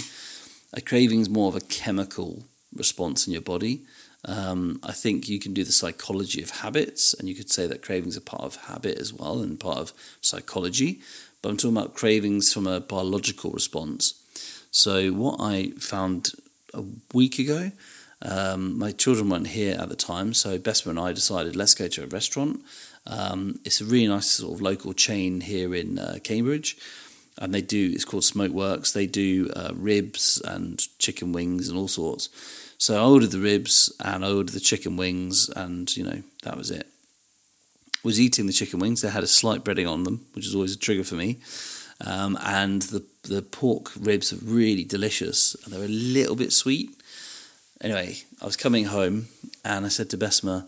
a 0.73 0.81
craving 0.81 1.21
is 1.21 1.28
more 1.28 1.49
of 1.49 1.57
a 1.57 1.61
chemical 1.61 2.45
response 2.75 3.26
in 3.26 3.33
your 3.33 3.43
body. 3.43 3.83
Um, 4.26 4.81
I 4.83 4.93
think 4.93 5.28
you 5.28 5.38
can 5.38 5.52
do 5.52 5.64
the 5.64 5.73
psychology 5.73 6.43
of 6.43 6.50
habits, 6.50 7.14
and 7.14 7.28
you 7.28 7.35
could 7.35 7.50
say 7.50 7.66
that 7.66 7.83
cravings 7.83 8.16
are 8.16 8.23
part 8.23 8.43
of 8.43 8.57
habit 8.57 8.99
as 8.99 9.12
well 9.12 9.43
and 9.43 9.61
part 9.61 9.78
of 9.78 9.93
psychology. 10.21 11.00
But 11.43 11.50
I'm 11.50 11.57
talking 11.59 11.76
about 11.76 11.95
cravings 11.95 12.52
from 12.52 12.66
a 12.66 12.81
biological 12.81 13.50
response. 13.50 14.14
So, 14.71 15.11
what 15.11 15.37
I 15.40 15.73
found 15.78 16.33
a 16.73 16.83
week 17.12 17.38
ago, 17.38 17.71
um, 18.23 18.78
my 18.78 18.93
children 18.93 19.28
weren't 19.28 19.49
here 19.49 19.76
at 19.78 19.90
the 19.90 19.97
time, 19.97 20.33
so 20.33 20.59
Besma 20.59 20.87
and 20.87 20.99
I 20.99 21.12
decided 21.12 21.54
let's 21.54 21.75
go 21.75 21.88
to 21.88 22.04
a 22.04 22.07
restaurant. 22.07 22.62
Um, 23.06 23.61
it's 23.64 23.80
a 23.80 23.84
really 23.84 24.08
nice 24.08 24.26
sort 24.26 24.54
of 24.54 24.62
local 24.62 24.92
chain 24.92 25.40
here 25.42 25.75
in 25.75 25.99
uh, 25.99 26.18
Cambridge, 26.23 26.76
and 27.38 27.52
they 27.52 27.61
do. 27.61 27.90
It's 27.92 28.04
called 28.04 28.23
Smokeworks. 28.23 28.92
They 28.92 29.06
do 29.06 29.50
uh, 29.54 29.73
ribs 29.75 30.40
and 30.44 30.80
chicken 30.99 31.32
wings 31.32 31.68
and 31.68 31.78
all 31.78 31.88
sorts. 31.88 32.28
So 32.78 32.96
I 32.96 33.06
ordered 33.06 33.30
the 33.30 33.40
ribs 33.40 33.94
and 34.04 34.25
I 34.25 34.30
ordered 34.30 34.52
the 34.52 34.61
chicken 34.61 34.96
wings, 34.96 35.49
and 35.49 35.94
you 35.96 36.04
know 36.04 36.23
that 36.42 36.56
was 36.56 36.70
it. 36.70 36.87
Was 38.02 38.20
eating 38.20 38.46
the 38.46 38.52
chicken 38.52 38.78
wings. 38.78 39.00
They 39.00 39.11
had 39.11 39.25
a 39.25 39.28
slight 39.28 39.64
breading 39.64 39.90
on 39.90 40.04
them, 40.04 40.26
which 40.34 40.46
is 40.46 40.54
always 40.54 40.75
a 40.75 40.78
trigger 40.78 41.04
for 41.04 41.14
me. 41.14 41.38
Um, 42.00 42.38
and 42.42 42.82
the 42.82 43.04
the 43.23 43.42
pork 43.42 43.92
ribs 43.99 44.32
are 44.32 44.44
really 44.44 44.84
delicious, 44.84 45.56
and 45.64 45.73
they're 45.73 45.84
a 45.84 45.88
little 45.88 46.37
bit 46.37 46.52
sweet. 46.52 46.90
Anyway, 47.80 48.18
I 48.40 48.44
was 48.46 48.56
coming 48.56 48.87
home, 48.87 49.28
and 49.64 49.84
I 49.87 49.88
said 49.88 50.11
to 50.11 50.18
Besma, 50.18 50.64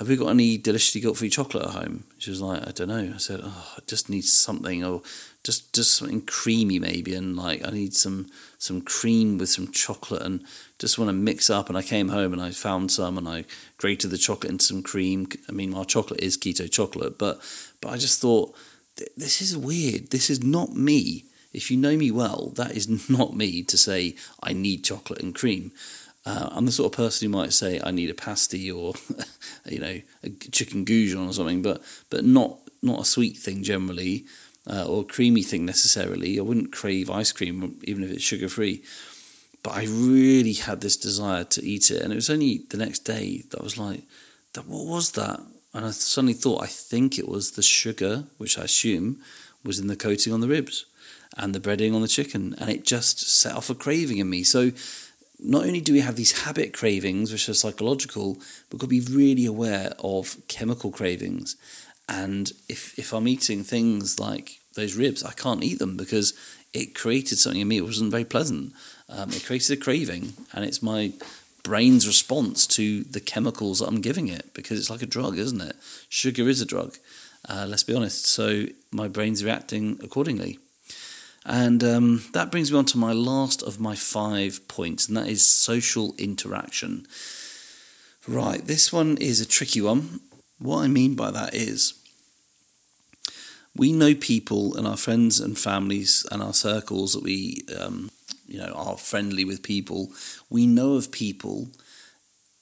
have 0.00 0.08
we 0.08 0.16
got 0.16 0.30
any 0.30 0.56
deliciously 0.56 1.02
guilt 1.02 1.18
free 1.18 1.28
chocolate 1.28 1.66
at 1.66 1.72
home? 1.72 2.04
She 2.16 2.30
was 2.30 2.40
like, 2.40 2.66
I 2.66 2.70
don't 2.70 2.88
know. 2.88 3.12
I 3.14 3.18
said, 3.18 3.40
oh, 3.44 3.74
I 3.76 3.80
just 3.86 4.08
need 4.08 4.24
something, 4.24 4.82
or 4.82 5.02
just 5.44 5.74
just 5.74 5.92
something 5.92 6.22
creamy 6.22 6.78
maybe, 6.78 7.14
and 7.14 7.36
like 7.36 7.62
I 7.66 7.70
need 7.70 7.92
some 7.92 8.30
some 8.56 8.80
cream 8.80 9.36
with 9.36 9.50
some 9.50 9.70
chocolate, 9.70 10.22
and 10.22 10.42
just 10.78 10.98
want 10.98 11.10
to 11.10 11.12
mix 11.12 11.50
up. 11.50 11.68
And 11.68 11.76
I 11.76 11.82
came 11.82 12.08
home 12.08 12.32
and 12.32 12.40
I 12.40 12.50
found 12.50 12.90
some, 12.90 13.18
and 13.18 13.28
I 13.28 13.44
grated 13.76 14.10
the 14.10 14.16
chocolate 14.16 14.50
into 14.50 14.64
some 14.64 14.82
cream. 14.82 15.28
I 15.50 15.52
mean, 15.52 15.72
my 15.72 15.84
chocolate 15.84 16.20
is 16.20 16.38
keto 16.38 16.70
chocolate, 16.70 17.18
but 17.18 17.38
but 17.82 17.90
I 17.90 17.98
just 17.98 18.22
thought 18.22 18.56
this 19.18 19.42
is 19.42 19.54
weird. 19.54 20.12
This 20.12 20.30
is 20.30 20.42
not 20.42 20.72
me. 20.72 21.26
If 21.52 21.70
you 21.70 21.76
know 21.76 21.98
me 21.98 22.10
well, 22.10 22.54
that 22.56 22.70
is 22.70 23.10
not 23.10 23.36
me 23.36 23.62
to 23.64 23.76
say 23.76 24.16
I 24.42 24.54
need 24.54 24.82
chocolate 24.82 25.22
and 25.22 25.34
cream. 25.34 25.72
Uh, 26.26 26.50
I'm 26.52 26.66
the 26.66 26.72
sort 26.72 26.92
of 26.92 26.96
person 26.96 27.26
who 27.26 27.36
might 27.38 27.52
say 27.52 27.80
I 27.82 27.90
need 27.90 28.10
a 28.10 28.14
pasty 28.14 28.70
or, 28.70 28.94
you 29.66 29.78
know, 29.78 30.00
a 30.22 30.30
chicken 30.50 30.84
goujon 30.84 31.28
or 31.28 31.32
something, 31.32 31.62
but 31.62 31.82
but 32.10 32.24
not 32.24 32.58
not 32.82 33.00
a 33.00 33.04
sweet 33.04 33.36
thing 33.36 33.62
generally, 33.62 34.26
uh, 34.66 34.86
or 34.86 35.04
creamy 35.04 35.42
thing 35.42 35.64
necessarily. 35.64 36.38
I 36.38 36.42
wouldn't 36.42 36.72
crave 36.72 37.10
ice 37.10 37.32
cream 37.32 37.78
even 37.84 38.04
if 38.04 38.10
it's 38.10 38.22
sugar 38.22 38.48
free. 38.48 38.82
But 39.62 39.74
I 39.74 39.84
really 39.84 40.54
had 40.54 40.80
this 40.80 40.96
desire 40.96 41.44
to 41.44 41.64
eat 41.64 41.90
it, 41.90 42.02
and 42.02 42.12
it 42.12 42.16
was 42.16 42.30
only 42.30 42.64
the 42.70 42.78
next 42.78 43.00
day 43.00 43.44
that 43.50 43.60
I 43.60 43.62
was 43.62 43.76
like, 43.76 44.04
"That 44.54 44.66
what 44.66 44.86
was 44.86 45.12
that?" 45.12 45.40
And 45.74 45.84
I 45.84 45.90
suddenly 45.90 46.34
thought, 46.34 46.62
I 46.62 46.66
think 46.66 47.18
it 47.18 47.28
was 47.28 47.52
the 47.52 47.62
sugar, 47.62 48.24
which 48.38 48.58
I 48.58 48.64
assume 48.64 49.20
was 49.62 49.78
in 49.78 49.86
the 49.86 49.96
coating 49.96 50.32
on 50.32 50.40
the 50.40 50.48
ribs 50.48 50.86
and 51.36 51.54
the 51.54 51.60
breading 51.60 51.94
on 51.94 52.02
the 52.02 52.08
chicken, 52.08 52.54
and 52.58 52.70
it 52.70 52.84
just 52.84 53.20
set 53.20 53.54
off 53.54 53.70
a 53.70 53.74
craving 53.74 54.18
in 54.18 54.28
me. 54.28 54.42
So 54.42 54.72
not 55.42 55.64
only 55.64 55.80
do 55.80 55.92
we 55.92 56.00
have 56.00 56.16
these 56.16 56.42
habit 56.42 56.72
cravings, 56.72 57.32
which 57.32 57.48
are 57.48 57.54
psychological, 57.54 58.38
but 58.68 58.82
we've 58.82 59.06
be 59.06 59.14
really 59.14 59.46
aware 59.46 59.92
of 59.98 60.36
chemical 60.48 60.90
cravings. 60.90 61.56
And 62.08 62.52
if, 62.68 62.98
if 62.98 63.12
I'm 63.12 63.28
eating 63.28 63.62
things 63.62 64.18
like 64.18 64.60
those 64.74 64.96
ribs, 64.96 65.22
I 65.22 65.32
can't 65.32 65.62
eat 65.62 65.78
them 65.78 65.96
because 65.96 66.34
it 66.72 66.94
created 66.94 67.38
something 67.38 67.60
in 67.60 67.68
me 67.68 67.78
It 67.78 67.84
wasn't 67.84 68.10
very 68.10 68.24
pleasant. 68.24 68.72
Um, 69.08 69.30
it 69.30 69.44
created 69.44 69.78
a 69.78 69.80
craving, 69.80 70.34
and 70.52 70.64
it's 70.64 70.82
my 70.82 71.12
brain's 71.62 72.06
response 72.06 72.66
to 72.66 73.04
the 73.04 73.20
chemicals 73.20 73.80
that 73.80 73.88
I'm 73.88 74.00
giving 74.00 74.28
it 74.28 74.54
because 74.54 74.78
it's 74.78 74.90
like 74.90 75.02
a 75.02 75.06
drug, 75.06 75.38
isn't 75.38 75.60
it? 75.60 75.76
Sugar 76.08 76.48
is 76.48 76.60
a 76.60 76.66
drug, 76.66 76.96
uh, 77.48 77.66
let's 77.68 77.82
be 77.82 77.94
honest. 77.94 78.26
So 78.26 78.66
my 78.90 79.08
brain's 79.08 79.44
reacting 79.44 79.98
accordingly. 80.02 80.58
And 81.46 81.82
um, 81.82 82.24
that 82.32 82.50
brings 82.50 82.70
me 82.70 82.78
on 82.78 82.84
to 82.86 82.98
my 82.98 83.12
last 83.12 83.62
of 83.62 83.80
my 83.80 83.94
five 83.96 84.66
points, 84.68 85.08
and 85.08 85.16
that 85.16 85.28
is 85.28 85.44
social 85.44 86.14
interaction. 86.18 87.06
Right, 88.28 88.64
this 88.64 88.92
one 88.92 89.16
is 89.16 89.40
a 89.40 89.46
tricky 89.46 89.80
one. 89.80 90.20
What 90.58 90.84
I 90.84 90.88
mean 90.88 91.14
by 91.14 91.30
that 91.30 91.54
is 91.54 91.94
we 93.74 93.92
know 93.92 94.14
people 94.14 94.76
and 94.76 94.86
our 94.86 94.96
friends 94.96 95.40
and 95.40 95.58
families 95.58 96.26
and 96.30 96.42
our 96.42 96.52
circles 96.52 97.14
that 97.14 97.22
we, 97.22 97.62
um, 97.78 98.10
you 98.46 98.58
know, 98.58 98.72
are 98.74 98.98
friendly 98.98 99.44
with 99.44 99.62
people. 99.62 100.10
We 100.50 100.66
know 100.66 100.94
of 100.94 101.10
people 101.10 101.68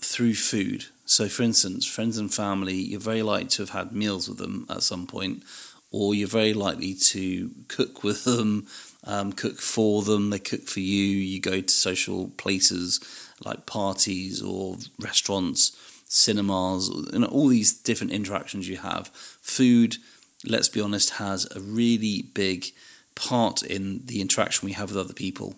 through 0.01 0.35
food. 0.35 0.87
So, 1.07 1.29
for 1.29 1.43
instance, 1.43 1.87
friends 1.87 2.19
and 2.19 2.33
family, 2.33 2.75
you're 2.75 3.01
very 3.01 3.23
likely 3.23 3.49
to 3.49 3.63
have 3.63 3.71
had 3.71 3.93
meals 3.93 4.29
with 4.29 4.39
them 4.39 4.67
at 4.69 4.83
some 4.83 5.07
point, 5.07 5.43
or 5.91 6.15
you're 6.15 6.29
very 6.29 6.53
likely 6.53 6.95
to 6.95 7.51
cook 7.69 8.05
with 8.05 8.25
them, 8.25 8.67
um, 9.05 9.33
cook 9.33 9.59
for 9.59 10.03
them, 10.03 10.31
they 10.31 10.39
cook 10.39 10.63
for 10.63 10.81
you. 10.81 11.05
You 11.05 11.41
go 11.41 11.61
to 11.61 11.73
social 11.73 12.29
places 12.37 13.01
like 13.45 13.67
parties 13.67 14.43
or 14.43 14.77
restaurants, 14.99 15.77
cinemas, 16.07 16.89
and 16.89 17.25
all 17.25 17.49
these 17.49 17.73
different 17.73 18.13
interactions 18.13 18.69
you 18.69 18.77
have. 18.79 19.09
Food, 19.41 19.97
let's 20.45 20.69
be 20.69 20.81
honest, 20.81 21.11
has 21.11 21.47
a 21.55 21.61
really 21.61 22.23
big 22.35 22.67
part 23.15 23.63
in 23.63 24.03
the 24.05 24.21
interaction 24.21 24.67
we 24.67 24.73
have 24.73 24.91
with 24.91 24.99
other 24.99 25.15
people. 25.15 25.57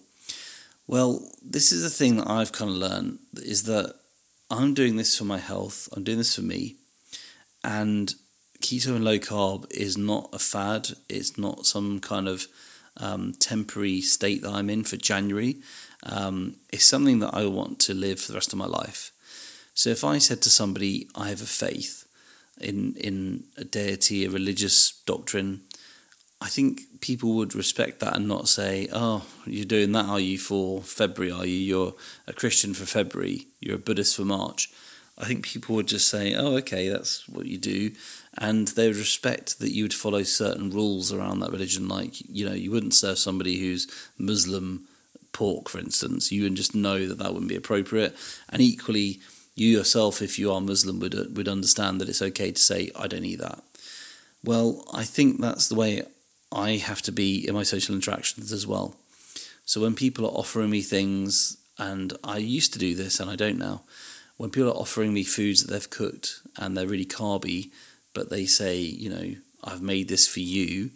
Well, 0.86 1.30
this 1.42 1.72
is 1.72 1.82
the 1.82 1.90
thing 1.90 2.16
that 2.16 2.28
I've 2.28 2.52
kind 2.52 2.70
of 2.70 2.76
learned 2.76 3.18
is 3.36 3.64
that 3.64 3.94
I'm 4.50 4.74
doing 4.74 4.96
this 4.96 5.16
for 5.16 5.24
my 5.24 5.38
health, 5.38 5.88
I'm 5.92 6.02
doing 6.02 6.18
this 6.18 6.34
for 6.34 6.42
me, 6.42 6.76
and 7.62 8.12
keto 8.60 8.94
and 8.96 9.04
low 9.04 9.18
carb 9.18 9.70
is 9.70 9.96
not 9.96 10.28
a 10.32 10.38
fad. 10.38 10.90
It's 11.08 11.38
not 11.38 11.66
some 11.66 12.00
kind 12.00 12.28
of 12.28 12.46
um, 12.96 13.32
temporary 13.38 14.00
state 14.00 14.42
that 14.42 14.52
I'm 14.52 14.70
in 14.70 14.84
for 14.84 14.96
January. 14.96 15.56
Um, 16.02 16.56
it's 16.72 16.84
something 16.84 17.18
that 17.20 17.34
I 17.34 17.46
want 17.46 17.78
to 17.80 17.94
live 17.94 18.20
for 18.20 18.32
the 18.32 18.36
rest 18.36 18.52
of 18.52 18.58
my 18.58 18.66
life. 18.66 19.12
So 19.74 19.90
if 19.90 20.04
I 20.04 20.18
said 20.18 20.42
to 20.42 20.50
somebody, 20.50 21.08
I 21.14 21.28
have 21.28 21.42
a 21.42 21.46
faith 21.46 22.06
in 22.60 22.94
in 22.96 23.44
a 23.56 23.64
deity, 23.64 24.24
a 24.24 24.30
religious 24.30 24.92
doctrine, 25.06 25.62
I 26.40 26.48
think 26.48 27.00
people 27.00 27.34
would 27.34 27.54
respect 27.54 28.00
that 28.00 28.16
and 28.16 28.26
not 28.28 28.48
say, 28.48 28.88
"Oh, 28.92 29.26
you're 29.46 29.64
doing 29.64 29.92
that, 29.92 30.06
are 30.06 30.20
you 30.20 30.38
for 30.38 30.82
February? 30.82 31.32
Are 31.32 31.46
you? 31.46 31.56
You're 31.56 31.94
a 32.26 32.32
Christian 32.32 32.74
for 32.74 32.86
February. 32.86 33.46
You're 33.60 33.76
a 33.76 33.86
Buddhist 33.86 34.16
for 34.16 34.24
March." 34.24 34.70
I 35.18 35.26
think 35.26 35.44
people 35.44 35.74
would 35.76 35.88
just 35.88 36.08
say, 36.08 36.34
"Oh, 36.34 36.56
okay, 36.56 36.88
that's 36.88 37.28
what 37.28 37.46
you 37.46 37.58
do," 37.58 37.92
and 38.38 38.68
they 38.68 38.86
would 38.86 38.96
respect 38.96 39.58
that 39.58 39.72
you 39.72 39.84
would 39.84 39.94
follow 39.94 40.22
certain 40.22 40.70
rules 40.70 41.12
around 41.12 41.40
that 41.40 41.50
religion. 41.50 41.88
Like, 41.88 42.20
you 42.28 42.48
know, 42.48 42.54
you 42.54 42.70
wouldn't 42.70 42.94
serve 42.94 43.18
somebody 43.18 43.58
who's 43.58 43.88
Muslim 44.18 44.86
pork, 45.32 45.68
for 45.68 45.78
instance. 45.78 46.30
You 46.30 46.44
would 46.44 46.54
just 46.54 46.74
know 46.74 47.06
that 47.06 47.18
that 47.18 47.32
wouldn't 47.32 47.48
be 47.48 47.56
appropriate. 47.56 48.16
And 48.48 48.62
equally, 48.62 49.20
you 49.54 49.68
yourself, 49.68 50.22
if 50.22 50.38
you 50.38 50.52
are 50.52 50.60
Muslim, 50.60 51.00
would 51.00 51.14
uh, 51.14 51.24
would 51.32 51.48
understand 51.48 52.00
that 52.00 52.08
it's 52.08 52.22
okay 52.22 52.52
to 52.52 52.60
say, 52.60 52.90
"I 52.96 53.08
don't 53.08 53.24
eat 53.24 53.40
that." 53.40 53.62
Well, 54.44 54.84
I 54.92 55.04
think 55.04 55.40
that's 55.40 55.68
the 55.68 55.74
way 55.74 56.02
I 56.52 56.76
have 56.76 57.02
to 57.02 57.12
be 57.12 57.46
in 57.46 57.54
my 57.54 57.62
social 57.62 57.94
interactions 57.94 58.52
as 58.52 58.66
well. 58.66 58.96
So 59.64 59.80
when 59.80 59.94
people 59.94 60.24
are 60.24 60.32
offering 60.32 60.70
me 60.70 60.82
things, 60.82 61.58
and 61.78 62.12
I 62.24 62.38
used 62.38 62.72
to 62.72 62.78
do 62.78 62.94
this 62.94 63.20
and 63.20 63.30
I 63.30 63.36
don't 63.36 63.58
now, 63.58 63.82
when 64.36 64.50
people 64.50 64.70
are 64.70 64.82
offering 64.82 65.12
me 65.12 65.24
foods 65.24 65.62
that 65.62 65.72
they've 65.72 65.90
cooked 65.90 66.40
and 66.56 66.76
they're 66.76 66.86
really 66.86 67.04
carby, 67.04 67.70
but 68.14 68.30
they 68.30 68.46
say, 68.46 68.78
you 68.78 69.10
know, 69.10 69.34
I've 69.62 69.82
made 69.82 70.08
this 70.08 70.26
for 70.26 70.40
you, 70.40 70.90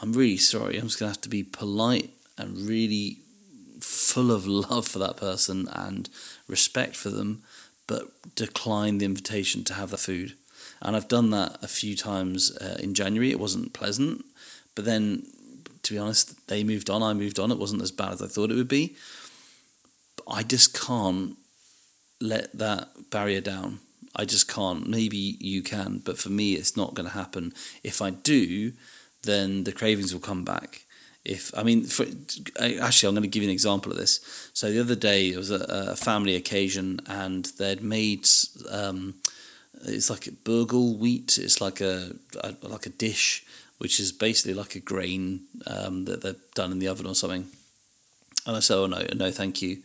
I'm 0.00 0.12
really 0.12 0.36
sorry. 0.36 0.76
I'm 0.76 0.88
just 0.88 0.98
going 0.98 1.08
to 1.08 1.16
have 1.16 1.22
to 1.22 1.28
be 1.28 1.42
polite 1.42 2.10
and 2.36 2.58
really 2.58 3.18
full 3.80 4.30
of 4.30 4.46
love 4.70 4.86
for 4.86 4.98
that 4.98 5.16
person 5.16 5.68
and 5.72 6.08
respect 6.48 6.96
for 6.96 7.10
them, 7.10 7.42
but 7.86 8.08
decline 8.34 8.98
the 8.98 9.06
invitation 9.06 9.64
to 9.64 9.74
have 9.74 9.90
the 9.90 9.96
food. 9.96 10.34
And 10.82 10.94
I've 10.94 11.08
done 11.08 11.30
that 11.30 11.62
a 11.62 11.68
few 11.68 11.96
times 11.96 12.56
uh, 12.58 12.76
in 12.80 12.94
January. 12.94 13.30
It 13.30 13.40
wasn't 13.40 13.72
pleasant, 13.72 14.24
but 14.74 14.84
then, 14.84 15.26
to 15.82 15.94
be 15.94 15.98
honest, 15.98 16.46
they 16.48 16.64
moved 16.64 16.90
on. 16.90 17.02
I 17.02 17.14
moved 17.14 17.38
on. 17.38 17.50
It 17.50 17.58
wasn't 17.58 17.82
as 17.82 17.90
bad 17.90 18.12
as 18.12 18.22
I 18.22 18.26
thought 18.26 18.50
it 18.50 18.56
would 18.56 18.68
be. 18.68 18.96
But 20.16 20.32
I 20.34 20.42
just 20.42 20.78
can't 20.78 21.36
let 22.20 22.56
that 22.58 23.10
barrier 23.10 23.40
down. 23.40 23.80
I 24.16 24.24
just 24.24 24.48
can't. 24.48 24.88
Maybe 24.88 25.36
you 25.40 25.62
can, 25.62 26.00
but 26.04 26.18
for 26.18 26.30
me, 26.30 26.54
it's 26.54 26.76
not 26.76 26.94
going 26.94 27.08
to 27.08 27.14
happen. 27.14 27.52
If 27.84 28.00
I 28.00 28.10
do, 28.10 28.72
then 29.22 29.64
the 29.64 29.72
cravings 29.72 30.12
will 30.12 30.20
come 30.20 30.44
back. 30.44 30.82
If 31.24 31.52
I 31.58 31.62
mean, 31.62 31.84
for, 31.84 32.06
actually, 32.60 33.08
I'm 33.08 33.14
going 33.14 33.22
to 33.22 33.28
give 33.28 33.42
you 33.42 33.48
an 33.48 33.52
example 33.52 33.92
of 33.92 33.98
this. 33.98 34.20
So 34.54 34.70
the 34.70 34.80
other 34.80 34.94
day, 34.94 35.28
it 35.30 35.36
was 35.36 35.50
a, 35.50 35.66
a 35.92 35.96
family 35.96 36.34
occasion, 36.36 37.00
and 37.06 37.44
they'd 37.58 37.82
made 37.82 38.26
um, 38.70 39.14
it's 39.84 40.08
like 40.08 40.26
a 40.26 40.30
bulgur 40.30 40.96
wheat. 40.98 41.38
It's 41.38 41.60
like 41.60 41.80
a, 41.80 42.12
a, 42.40 42.54
like 42.62 42.86
a 42.86 42.90
dish, 42.90 43.44
which 43.78 44.00
is 44.00 44.12
basically 44.12 44.54
like 44.54 44.74
a 44.76 44.80
grain 44.80 45.42
um, 45.66 46.04
that 46.04 46.22
they've 46.22 46.40
done 46.54 46.72
in 46.72 46.78
the 46.78 46.88
oven 46.88 47.06
or 47.06 47.14
something. 47.14 47.46
And 48.46 48.56
I 48.56 48.60
said, 48.60 48.76
"Oh 48.76 48.86
no, 48.86 49.04
no, 49.14 49.30
thank 49.30 49.60
you." 49.60 49.82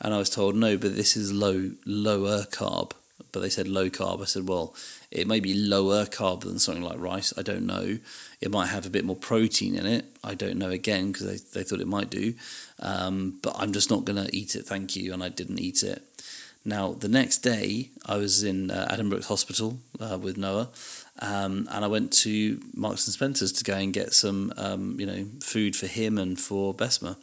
And 0.00 0.14
I 0.14 0.18
was 0.18 0.30
told, 0.30 0.54
"No, 0.54 0.76
but 0.76 0.96
this 0.96 1.16
is 1.16 1.32
low 1.32 1.72
lower 1.84 2.44
carb." 2.44 2.92
But 3.34 3.40
they 3.40 3.50
said 3.50 3.68
low 3.68 3.90
carb. 3.90 4.22
I 4.22 4.24
said, 4.24 4.48
"Well, 4.48 4.74
it 5.10 5.26
may 5.26 5.40
be 5.40 5.54
lower 5.54 6.06
carb 6.06 6.40
than 6.40 6.58
something 6.58 6.82
like 6.82 6.98
rice. 6.98 7.34
I 7.36 7.42
don't 7.42 7.66
know. 7.66 7.98
It 8.40 8.50
might 8.50 8.66
have 8.68 8.86
a 8.86 8.90
bit 8.90 9.04
more 9.04 9.16
protein 9.16 9.74
in 9.74 9.86
it. 9.86 10.06
I 10.24 10.34
don't 10.34 10.56
know 10.56 10.70
again 10.70 11.12
because 11.12 11.26
they, 11.26 11.60
they 11.60 11.64
thought 11.64 11.80
it 11.80 11.86
might 11.86 12.10
do. 12.10 12.34
Um, 12.80 13.38
but 13.42 13.54
I'm 13.56 13.72
just 13.72 13.90
not 13.90 14.04
going 14.04 14.24
to 14.24 14.34
eat 14.36 14.56
it, 14.56 14.66
thank 14.66 14.96
you. 14.96 15.12
And 15.12 15.22
I 15.22 15.28
didn't 15.28 15.60
eat 15.60 15.82
it. 15.82 16.02
Now, 16.64 16.92
the 16.92 17.08
next 17.08 17.38
day, 17.38 17.90
I 18.06 18.16
was 18.16 18.42
in 18.42 18.70
uh, 18.70 18.88
Addenbrooke 18.90 19.26
Hospital 19.26 19.78
uh, 20.00 20.18
with 20.18 20.36
Noah. 20.38 20.68
Um, 21.20 21.68
and 21.70 21.84
I 21.84 21.88
went 21.88 22.12
to 22.24 22.60
Marks 22.74 23.06
and 23.06 23.14
Spencer's 23.14 23.52
to 23.52 23.64
go 23.64 23.74
and 23.74 23.92
get 23.92 24.14
some, 24.14 24.52
um, 24.56 24.98
you 24.98 25.06
know, 25.06 25.26
food 25.40 25.76
for 25.76 25.86
him 25.86 26.18
and 26.18 26.40
for 26.40 26.74
Besma. 26.74 27.16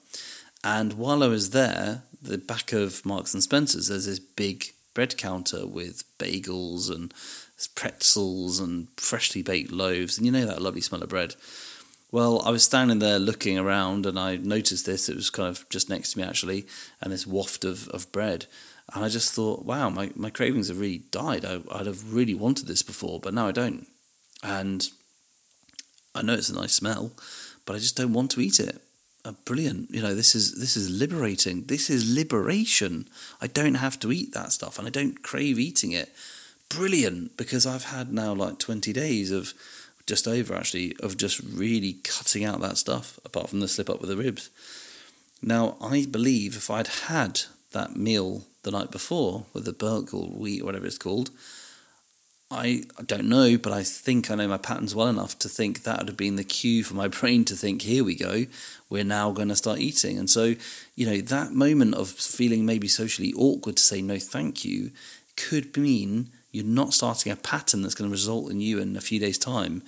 And 0.64 0.94
while 0.94 1.24
I 1.24 1.28
was 1.28 1.50
there, 1.50 2.04
the 2.22 2.38
back 2.38 2.72
of 2.72 3.06
Marks 3.06 3.34
and 3.34 3.44
Spencer's, 3.44 3.88
there's 3.88 4.06
this 4.06 4.20
big 4.20 4.74
bread 4.94 5.18
counter 5.18 5.66
with 5.66 6.04
bagels 6.18 6.94
and 6.94 7.14
pretzels 7.76 8.60
and 8.60 8.88
freshly 8.98 9.42
baked 9.42 9.72
loaves, 9.72 10.18
and 10.18 10.26
you 10.26 10.32
know 10.32 10.46
that 10.46 10.62
lovely 10.62 10.82
smell 10.82 11.04
of 11.04 11.10
bread. 11.10 11.36
Well, 12.12 12.42
I 12.44 12.50
was 12.50 12.64
standing 12.64 13.00
there 13.00 13.20
looking 13.20 13.58
around, 13.58 14.06
and 14.06 14.20
I 14.20 14.36
noticed 14.36 14.86
this. 14.86 15.08
It 15.08 15.16
was 15.16 15.30
kind 15.30 15.50
of 15.50 15.68
just 15.70 15.90
next 15.90 16.14
to 16.14 16.20
me 16.20 16.26
actually, 16.26 16.68
and 17.00 17.12
this 17.12 17.28
waft 17.28 17.64
of, 17.64 17.88
of 17.90 18.12
bread. 18.12 18.48
And 18.94 19.06
I 19.06 19.10
just 19.10 19.34
thought, 19.34 19.64
wow, 19.64 19.90
my, 19.90 20.12
my 20.16 20.30
cravings 20.30 20.68
have 20.68 20.80
really 20.80 21.04
died. 21.12 21.46
I, 21.46 21.62
I'd 21.72 21.86
have 21.86 22.14
really 22.14 22.34
wanted 22.34 22.68
this 22.68 22.84
before, 22.84 23.20
but 23.20 23.34
now 23.34 23.48
I 23.48 23.54
don't. 23.54 23.88
And 24.44 24.90
I 26.14 26.22
know 26.22 26.34
it's 26.34 26.50
a 26.50 26.56
nice 26.56 26.74
smell, 26.74 27.14
but 27.66 27.76
I 27.76 27.80
just 27.80 27.96
don't 27.96 28.12
want 28.12 28.32
to 28.32 28.42
eat 28.42 28.60
it. 28.60 28.82
Uh, 29.24 29.34
brilliant, 29.46 29.92
you 29.92 30.02
know. 30.02 30.16
This 30.16 30.34
is 30.34 30.60
this 30.60 30.76
is 30.76 30.90
liberating. 30.90 31.66
This 31.66 31.90
is 31.90 32.12
liberation. 32.12 33.08
I 33.40 33.48
don't 33.48 33.76
have 33.76 34.00
to 34.00 34.12
eat 34.12 34.34
that 34.34 34.52
stuff, 34.52 34.80
and 34.80 34.88
I 34.88 34.92
don't 34.92 35.22
crave 35.22 35.60
eating 35.60 35.92
it 35.92 36.12
brilliant 36.76 37.36
because 37.38 37.66
I've 37.66 37.86
had 37.86 38.14
now 38.14 38.34
like 38.34 38.58
20 38.58 38.94
days 38.94 39.32
of 39.32 39.54
just 40.08 40.28
over 40.28 40.56
actually 40.56 40.96
of 41.02 41.18
just 41.18 41.40
really 41.42 41.94
cutting 42.04 42.44
out 42.46 42.62
that 42.62 42.78
stuff 42.78 43.20
apart 43.26 43.50
from 43.50 43.60
the 43.60 43.68
slip 43.68 43.90
up 43.90 44.00
with 44.00 44.10
the 44.10 44.18
ribs. 44.18 44.50
Now, 45.42 45.78
I 45.82 46.06
believe 46.10 46.56
if 46.56 46.70
I'd 46.70 46.88
had 46.88 47.42
that 47.72 47.96
meal 47.96 48.44
the 48.64 48.72
night 48.72 48.92
before 48.92 49.46
with 49.54 49.66
the 49.66 49.74
bulgur 49.74 50.36
wheat 50.36 50.62
or 50.62 50.66
whatever 50.66 50.86
it's 50.86 50.98
called, 50.98 51.32
I, 52.52 52.84
I 53.00 53.04
don't 53.04 53.30
know, 53.30 53.58
but 53.58 53.72
I 53.72 53.84
think 53.84 54.30
I 54.30 54.36
know 54.36 54.48
my 54.48 54.58
patterns 54.58 54.94
well 54.94 55.08
enough 55.08 55.40
to 55.40 55.50
think 55.50 55.84
that 55.84 56.00
would 56.00 56.10
have 56.10 56.18
been 56.18 56.36
the 56.36 56.44
cue 56.44 56.84
for 56.84 56.96
my 56.96 57.08
brain 57.20 57.46
to 57.46 57.56
think, 57.56 57.82
here 57.82 58.04
we 58.04 58.16
go, 58.16 58.46
we're 58.90 59.06
now 59.06 59.32
going 59.32 59.48
to 59.48 59.56
start 59.56 59.80
eating. 59.80 60.20
And 60.20 60.30
so, 60.30 60.56
you 60.96 61.06
know, 61.06 61.22
that 61.22 61.54
moment 61.54 61.96
of 61.96 62.10
feeling 62.10 62.66
maybe 62.66 62.90
socially 62.90 63.34
awkward 63.38 63.78
to 63.78 63.84
say 63.84 64.02
no 64.02 64.20
thank 64.20 64.66
you 64.66 64.92
could 65.38 65.76
mean 65.78 66.30
you're 66.52 66.66
not 66.66 66.94
starting 66.94 67.32
a 67.32 67.38
pattern 67.38 67.82
that's 67.82 67.96
going 67.96 68.10
to 68.10 68.12
result 68.12 68.52
in 68.52 68.60
you 68.60 68.80
in 68.80 68.98
a 68.98 69.02
few 69.02 69.20
days' 69.20 69.38
time 69.38 69.82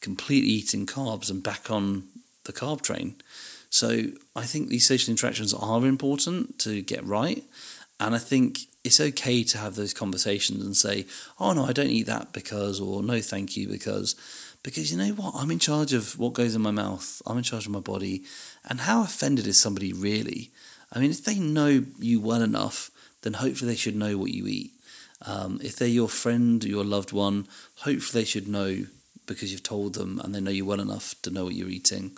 completely 0.00 0.50
eating 0.50 0.86
carbs 0.86 1.30
and 1.30 1.42
back 1.42 1.70
on 1.70 2.04
the 2.44 2.52
carb 2.52 2.82
train. 2.82 3.16
So 3.70 4.06
I 4.34 4.44
think 4.44 4.68
these 4.68 4.86
social 4.86 5.10
interactions 5.10 5.54
are 5.54 5.86
important 5.86 6.58
to 6.60 6.82
get 6.82 7.04
right. 7.04 7.44
And 7.98 8.14
I 8.14 8.18
think 8.18 8.60
it's 8.82 9.00
okay 9.00 9.44
to 9.44 9.58
have 9.58 9.74
those 9.74 9.92
conversations 9.92 10.64
and 10.64 10.76
say, 10.76 11.06
oh 11.38 11.52
no, 11.52 11.64
I 11.64 11.72
don't 11.72 11.90
eat 11.90 12.06
that 12.06 12.32
because, 12.32 12.80
or 12.80 13.02
no, 13.02 13.20
thank 13.20 13.56
you 13.56 13.68
because. 13.68 14.14
Because 14.62 14.92
you 14.92 14.98
know 14.98 15.14
what? 15.14 15.34
I'm 15.34 15.50
in 15.50 15.58
charge 15.58 15.94
of 15.94 16.18
what 16.18 16.34
goes 16.34 16.54
in 16.54 16.60
my 16.60 16.70
mouth, 16.70 17.22
I'm 17.26 17.38
in 17.38 17.42
charge 17.42 17.64
of 17.64 17.72
my 17.72 17.80
body. 17.80 18.24
And 18.68 18.80
how 18.80 19.02
offended 19.02 19.46
is 19.46 19.58
somebody 19.58 19.94
really? 19.94 20.50
I 20.92 20.98
mean, 20.98 21.10
if 21.10 21.24
they 21.24 21.38
know 21.38 21.84
you 21.98 22.20
well 22.20 22.42
enough, 22.42 22.90
then 23.22 23.34
hopefully 23.34 23.70
they 23.70 23.76
should 23.76 23.96
know 23.96 24.18
what 24.18 24.32
you 24.32 24.46
eat. 24.46 24.72
Um, 25.24 25.60
if 25.62 25.76
they're 25.76 25.88
your 25.88 26.10
friend, 26.10 26.62
your 26.62 26.84
loved 26.84 27.12
one, 27.12 27.46
hopefully 27.76 28.22
they 28.22 28.26
should 28.26 28.48
know 28.48 28.84
because 29.26 29.52
you've 29.52 29.62
told 29.62 29.94
them 29.94 30.20
and 30.22 30.34
they 30.34 30.40
know 30.40 30.50
you 30.50 30.66
well 30.66 30.80
enough 30.80 31.14
to 31.22 31.30
know 31.30 31.44
what 31.44 31.54
you're 31.54 31.68
eating. 31.68 32.16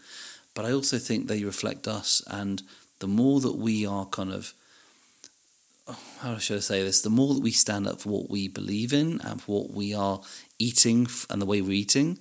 But 0.55 0.65
I 0.65 0.73
also 0.73 0.99
think 0.99 1.27
they 1.27 1.45
reflect 1.45 1.89
us, 1.89 2.23
and 2.27 2.63
the 2.99 3.07
more 3.07 3.41
that 3.41 3.57
we 3.57 3.87
are 3.87 4.07
kind 4.07 4.33
of 4.33 4.53
how 6.21 6.39
should 6.39 6.59
I 6.59 6.61
say 6.61 6.83
this? 6.83 7.03
The 7.03 7.11
more 7.11 7.35
that 7.35 7.43
we 7.43 7.51
stand 7.51 7.87
up 7.87 8.01
for 8.01 8.11
what 8.11 8.31
we 8.31 8.49
believe 8.49 8.93
in 8.93 9.21
and 9.23 9.41
for 9.41 9.63
what 9.63 9.73
we 9.73 9.95
are 9.95 10.21
eating 10.59 11.07
and 11.31 11.41
the 11.41 11.47
way 11.47 11.61
we're 11.61 11.73
eating, 11.73 12.19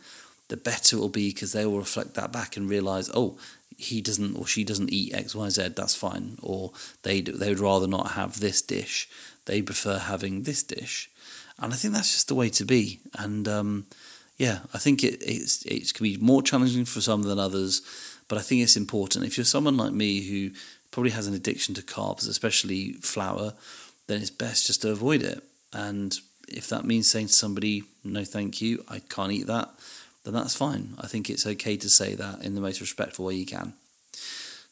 the 0.47 0.57
better 0.57 0.97
it 0.97 0.99
will 0.99 1.09
be 1.09 1.29
because 1.29 1.53
they 1.53 1.65
will 1.65 1.79
reflect 1.79 2.15
that 2.15 2.31
back 2.31 2.57
and 2.57 2.69
realize, 2.69 3.09
oh, 3.13 3.37
he 3.77 4.01
doesn't 4.01 4.35
or 4.35 4.45
she 4.45 4.63
doesn't 4.63 4.91
eat 4.91 5.13
X, 5.13 5.33
Y, 5.33 5.49
Z. 5.49 5.69
That's 5.75 5.95
fine. 5.95 6.37
Or 6.41 6.71
they 7.03 7.21
they 7.21 7.49
would 7.49 7.59
rather 7.59 7.87
not 7.87 8.11
have 8.11 8.39
this 8.39 8.61
dish 8.61 9.09
they 9.45 9.61
prefer 9.61 9.97
having 9.97 10.43
this 10.43 10.63
dish. 10.63 11.09
And 11.59 11.73
I 11.73 11.75
think 11.75 11.93
that's 11.93 12.13
just 12.13 12.27
the 12.27 12.35
way 12.35 12.49
to 12.49 12.65
be. 12.65 12.99
And 13.17 13.47
um, 13.47 13.85
yeah, 14.37 14.59
I 14.73 14.77
think 14.77 15.03
it 15.03 15.21
it's, 15.21 15.63
it 15.65 15.93
can 15.93 16.03
be 16.03 16.17
more 16.17 16.41
challenging 16.41 16.85
for 16.85 17.01
some 17.01 17.23
than 17.23 17.39
others, 17.39 17.81
but 18.27 18.37
I 18.37 18.41
think 18.41 18.61
it's 18.61 18.77
important. 18.77 19.25
If 19.25 19.37
you're 19.37 19.45
someone 19.45 19.77
like 19.77 19.93
me 19.93 20.21
who 20.21 20.51
probably 20.91 21.11
has 21.11 21.27
an 21.27 21.33
addiction 21.33 21.73
to 21.75 21.81
carbs, 21.81 22.27
especially 22.27 22.93
flour, 22.93 23.53
then 24.07 24.21
it's 24.21 24.29
best 24.29 24.67
just 24.67 24.81
to 24.81 24.91
avoid 24.91 25.21
it. 25.21 25.43
And 25.73 26.15
if 26.47 26.67
that 26.69 26.85
means 26.85 27.09
saying 27.09 27.27
to 27.27 27.33
somebody, 27.33 27.83
no, 28.03 28.23
thank 28.23 28.61
you, 28.61 28.83
I 28.89 28.99
can't 28.99 29.31
eat 29.31 29.47
that, 29.47 29.69
then 30.23 30.33
that's 30.33 30.55
fine. 30.55 30.95
I 30.99 31.07
think 31.07 31.29
it's 31.29 31.47
okay 31.47 31.77
to 31.77 31.89
say 31.89 32.13
that 32.15 32.43
in 32.43 32.55
the 32.55 32.61
most 32.61 32.81
respectful 32.81 33.25
way 33.25 33.35
you 33.35 33.45
can. 33.45 33.73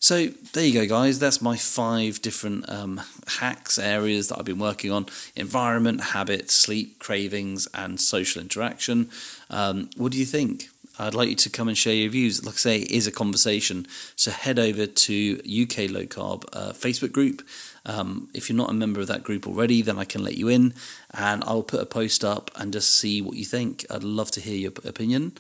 So 0.02 0.28
there 0.28 0.66
you 0.66 0.74
go, 0.74 0.88
guys. 0.88 1.20
That's 1.20 1.42
my 1.42 1.58
five 1.58 2.22
different 2.22 2.70
um, 2.70 3.02
hacks, 3.28 3.78
areas 3.78 4.30
that 4.30 4.40
I've 4.40 4.46
been 4.46 4.60
working 4.60 4.92
on 4.92 5.08
environment, 5.36 6.02
habit, 6.02 6.50
sleep, 6.52 7.00
cravings, 7.00 7.68
and 7.74 8.00
social 8.00 8.42
interaction. 8.42 9.10
Um, 9.50 9.90
what 9.98 10.14
do 10.14 10.18
you 10.18 10.26
think? 10.26 10.70
I'd 11.00 11.16
like 11.16 11.30
you 11.30 11.36
to 11.36 11.50
come 11.50 11.68
and 11.68 11.78
share 11.78 11.94
your 11.94 12.10
views. 12.10 12.46
Like 12.46 12.56
I 12.56 12.58
say, 12.58 12.78
it 12.78 12.92
is 12.92 13.08
a 13.08 13.12
conversation. 13.12 13.88
So 14.16 14.32
head 14.32 14.60
over 14.60 14.86
to 14.86 15.34
UK 15.36 15.90
Low 15.90 16.06
Carb 16.06 16.46
uh, 16.54 16.74
Facebook 16.74 17.12
group. 17.12 17.42
Um, 17.86 18.30
if 18.34 18.50
you're 18.50 18.58
not 18.58 18.70
a 18.70 18.74
member 18.74 19.00
of 19.00 19.08
that 19.08 19.24
group 19.24 19.48
already, 19.48 19.82
then 19.82 19.98
I 19.98 20.06
can 20.06 20.24
let 20.24 20.38
you 20.38 20.48
in 20.50 20.74
and 21.14 21.44
I'll 21.46 21.64
put 21.64 21.80
a 21.80 21.86
post 21.86 22.24
up 22.24 22.52
and 22.56 22.74
just 22.74 22.96
see 22.96 23.22
what 23.22 23.36
you 23.36 23.46
think. 23.46 23.86
I'd 23.90 24.04
love 24.04 24.30
to 24.32 24.42
hear 24.42 24.56
your 24.56 24.74
opinion. 24.84 25.32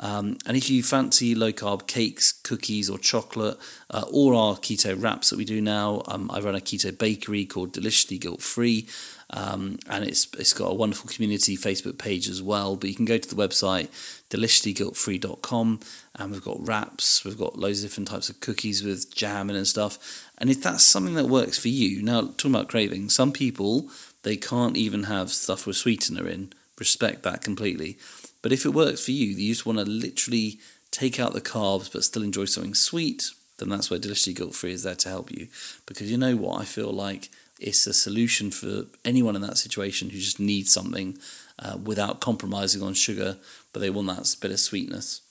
Um, 0.00 0.38
and 0.46 0.56
if 0.56 0.70
you 0.70 0.82
fancy 0.82 1.34
low 1.34 1.52
carb 1.52 1.86
cakes, 1.86 2.32
cookies, 2.32 2.88
or 2.88 2.98
chocolate, 2.98 3.58
uh, 3.90 4.04
or 4.12 4.34
our 4.34 4.54
keto 4.54 5.00
wraps 5.00 5.30
that 5.30 5.36
we 5.36 5.44
do 5.44 5.60
now, 5.60 6.02
um, 6.06 6.30
I 6.32 6.40
run 6.40 6.54
a 6.54 6.60
keto 6.60 6.96
bakery 6.96 7.44
called 7.44 7.72
Deliciously 7.72 8.18
Guilt 8.18 8.40
Free. 8.40 8.86
Um, 9.30 9.78
and 9.88 10.04
it's 10.04 10.26
it's 10.38 10.54
got 10.54 10.70
a 10.70 10.74
wonderful 10.74 11.10
community 11.10 11.56
Facebook 11.56 11.98
page 11.98 12.28
as 12.28 12.42
well. 12.42 12.76
But 12.76 12.88
you 12.88 12.96
can 12.96 13.04
go 13.04 13.18
to 13.18 13.34
the 13.34 13.40
website 13.40 13.88
deliciouslyguiltfree.com 14.30 15.80
and 16.16 16.32
we've 16.32 16.44
got 16.44 16.66
wraps, 16.66 17.24
we've 17.24 17.38
got 17.38 17.58
loads 17.58 17.82
of 17.82 17.90
different 17.90 18.08
types 18.08 18.28
of 18.28 18.40
cookies 18.40 18.82
with 18.82 19.14
jam 19.14 19.50
and 19.50 19.66
stuff. 19.66 20.30
And 20.38 20.50
if 20.50 20.62
that's 20.62 20.84
something 20.84 21.14
that 21.14 21.26
works 21.26 21.58
for 21.58 21.68
you, 21.68 22.02
now 22.02 22.22
talking 22.22 22.54
about 22.54 22.68
craving, 22.68 23.10
some 23.10 23.32
people 23.32 23.90
they 24.22 24.36
can't 24.36 24.76
even 24.76 25.04
have 25.04 25.30
stuff 25.30 25.66
with 25.66 25.76
sweetener 25.76 26.26
in. 26.26 26.52
Respect 26.78 27.22
that 27.22 27.42
completely. 27.42 27.98
But 28.42 28.52
if 28.52 28.64
it 28.64 28.74
works 28.74 29.04
for 29.04 29.12
you, 29.12 29.26
you 29.26 29.52
just 29.52 29.66
want 29.66 29.78
to 29.78 29.84
literally 29.84 30.58
take 30.90 31.20
out 31.20 31.32
the 31.32 31.40
carbs 31.40 31.92
but 31.92 32.04
still 32.04 32.22
enjoy 32.22 32.44
something 32.44 32.74
sweet, 32.74 33.30
then 33.58 33.68
that's 33.68 33.90
where 33.90 33.98
Deliciously 33.98 34.34
Guilt 34.34 34.54
Free 34.54 34.72
is 34.72 34.84
there 34.84 34.94
to 34.94 35.08
help 35.08 35.30
you. 35.30 35.48
Because 35.86 36.10
you 36.10 36.16
know 36.16 36.36
what? 36.36 36.60
I 36.60 36.64
feel 36.64 36.92
like 36.92 37.30
it's 37.58 37.86
a 37.86 37.92
solution 37.92 38.50
for 38.50 38.86
anyone 39.04 39.36
in 39.36 39.42
that 39.42 39.58
situation 39.58 40.10
who 40.10 40.18
just 40.18 40.40
needs 40.40 40.72
something 40.72 41.18
uh, 41.58 41.76
without 41.82 42.20
compromising 42.20 42.82
on 42.82 42.94
sugar, 42.94 43.36
but 43.72 43.80
they 43.80 43.90
want 43.90 44.08
that 44.08 44.36
bit 44.40 44.50
of 44.50 44.60
sweetness. 44.60 45.22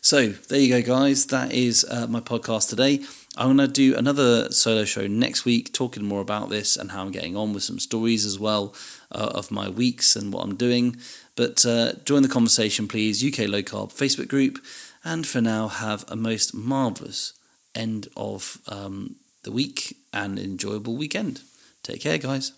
So 0.00 0.28
there 0.28 0.60
you 0.60 0.68
go, 0.68 0.82
guys. 0.82 1.26
That 1.26 1.52
is 1.52 1.84
uh, 1.90 2.06
my 2.06 2.20
podcast 2.20 2.68
today. 2.68 3.00
I'm 3.36 3.56
going 3.56 3.68
to 3.68 3.72
do 3.72 3.96
another 3.96 4.50
solo 4.52 4.84
show 4.84 5.06
next 5.06 5.44
week, 5.44 5.72
talking 5.72 6.04
more 6.04 6.20
about 6.20 6.48
this 6.48 6.76
and 6.76 6.92
how 6.92 7.02
I'm 7.02 7.10
getting 7.10 7.36
on 7.36 7.52
with 7.52 7.64
some 7.64 7.78
stories 7.78 8.24
as 8.24 8.38
well 8.38 8.74
uh, 9.12 9.32
of 9.34 9.50
my 9.50 9.68
weeks 9.68 10.16
and 10.16 10.32
what 10.32 10.44
I'm 10.44 10.56
doing. 10.56 10.96
But 11.34 11.66
uh, 11.66 11.94
join 12.04 12.22
the 12.22 12.28
conversation, 12.28 12.88
please. 12.88 13.22
UK 13.22 13.48
Low 13.48 13.62
Carb 13.62 13.92
Facebook 13.92 14.28
group. 14.28 14.58
And 15.04 15.26
for 15.26 15.40
now, 15.40 15.68
have 15.68 16.04
a 16.08 16.16
most 16.16 16.54
marvelous 16.54 17.34
end 17.74 18.08
of 18.16 18.58
um, 18.68 19.16
the 19.42 19.52
week 19.52 19.96
and 20.12 20.38
enjoyable 20.38 20.96
weekend. 20.96 21.42
Take 21.86 22.00
care, 22.00 22.18
guys. 22.18 22.52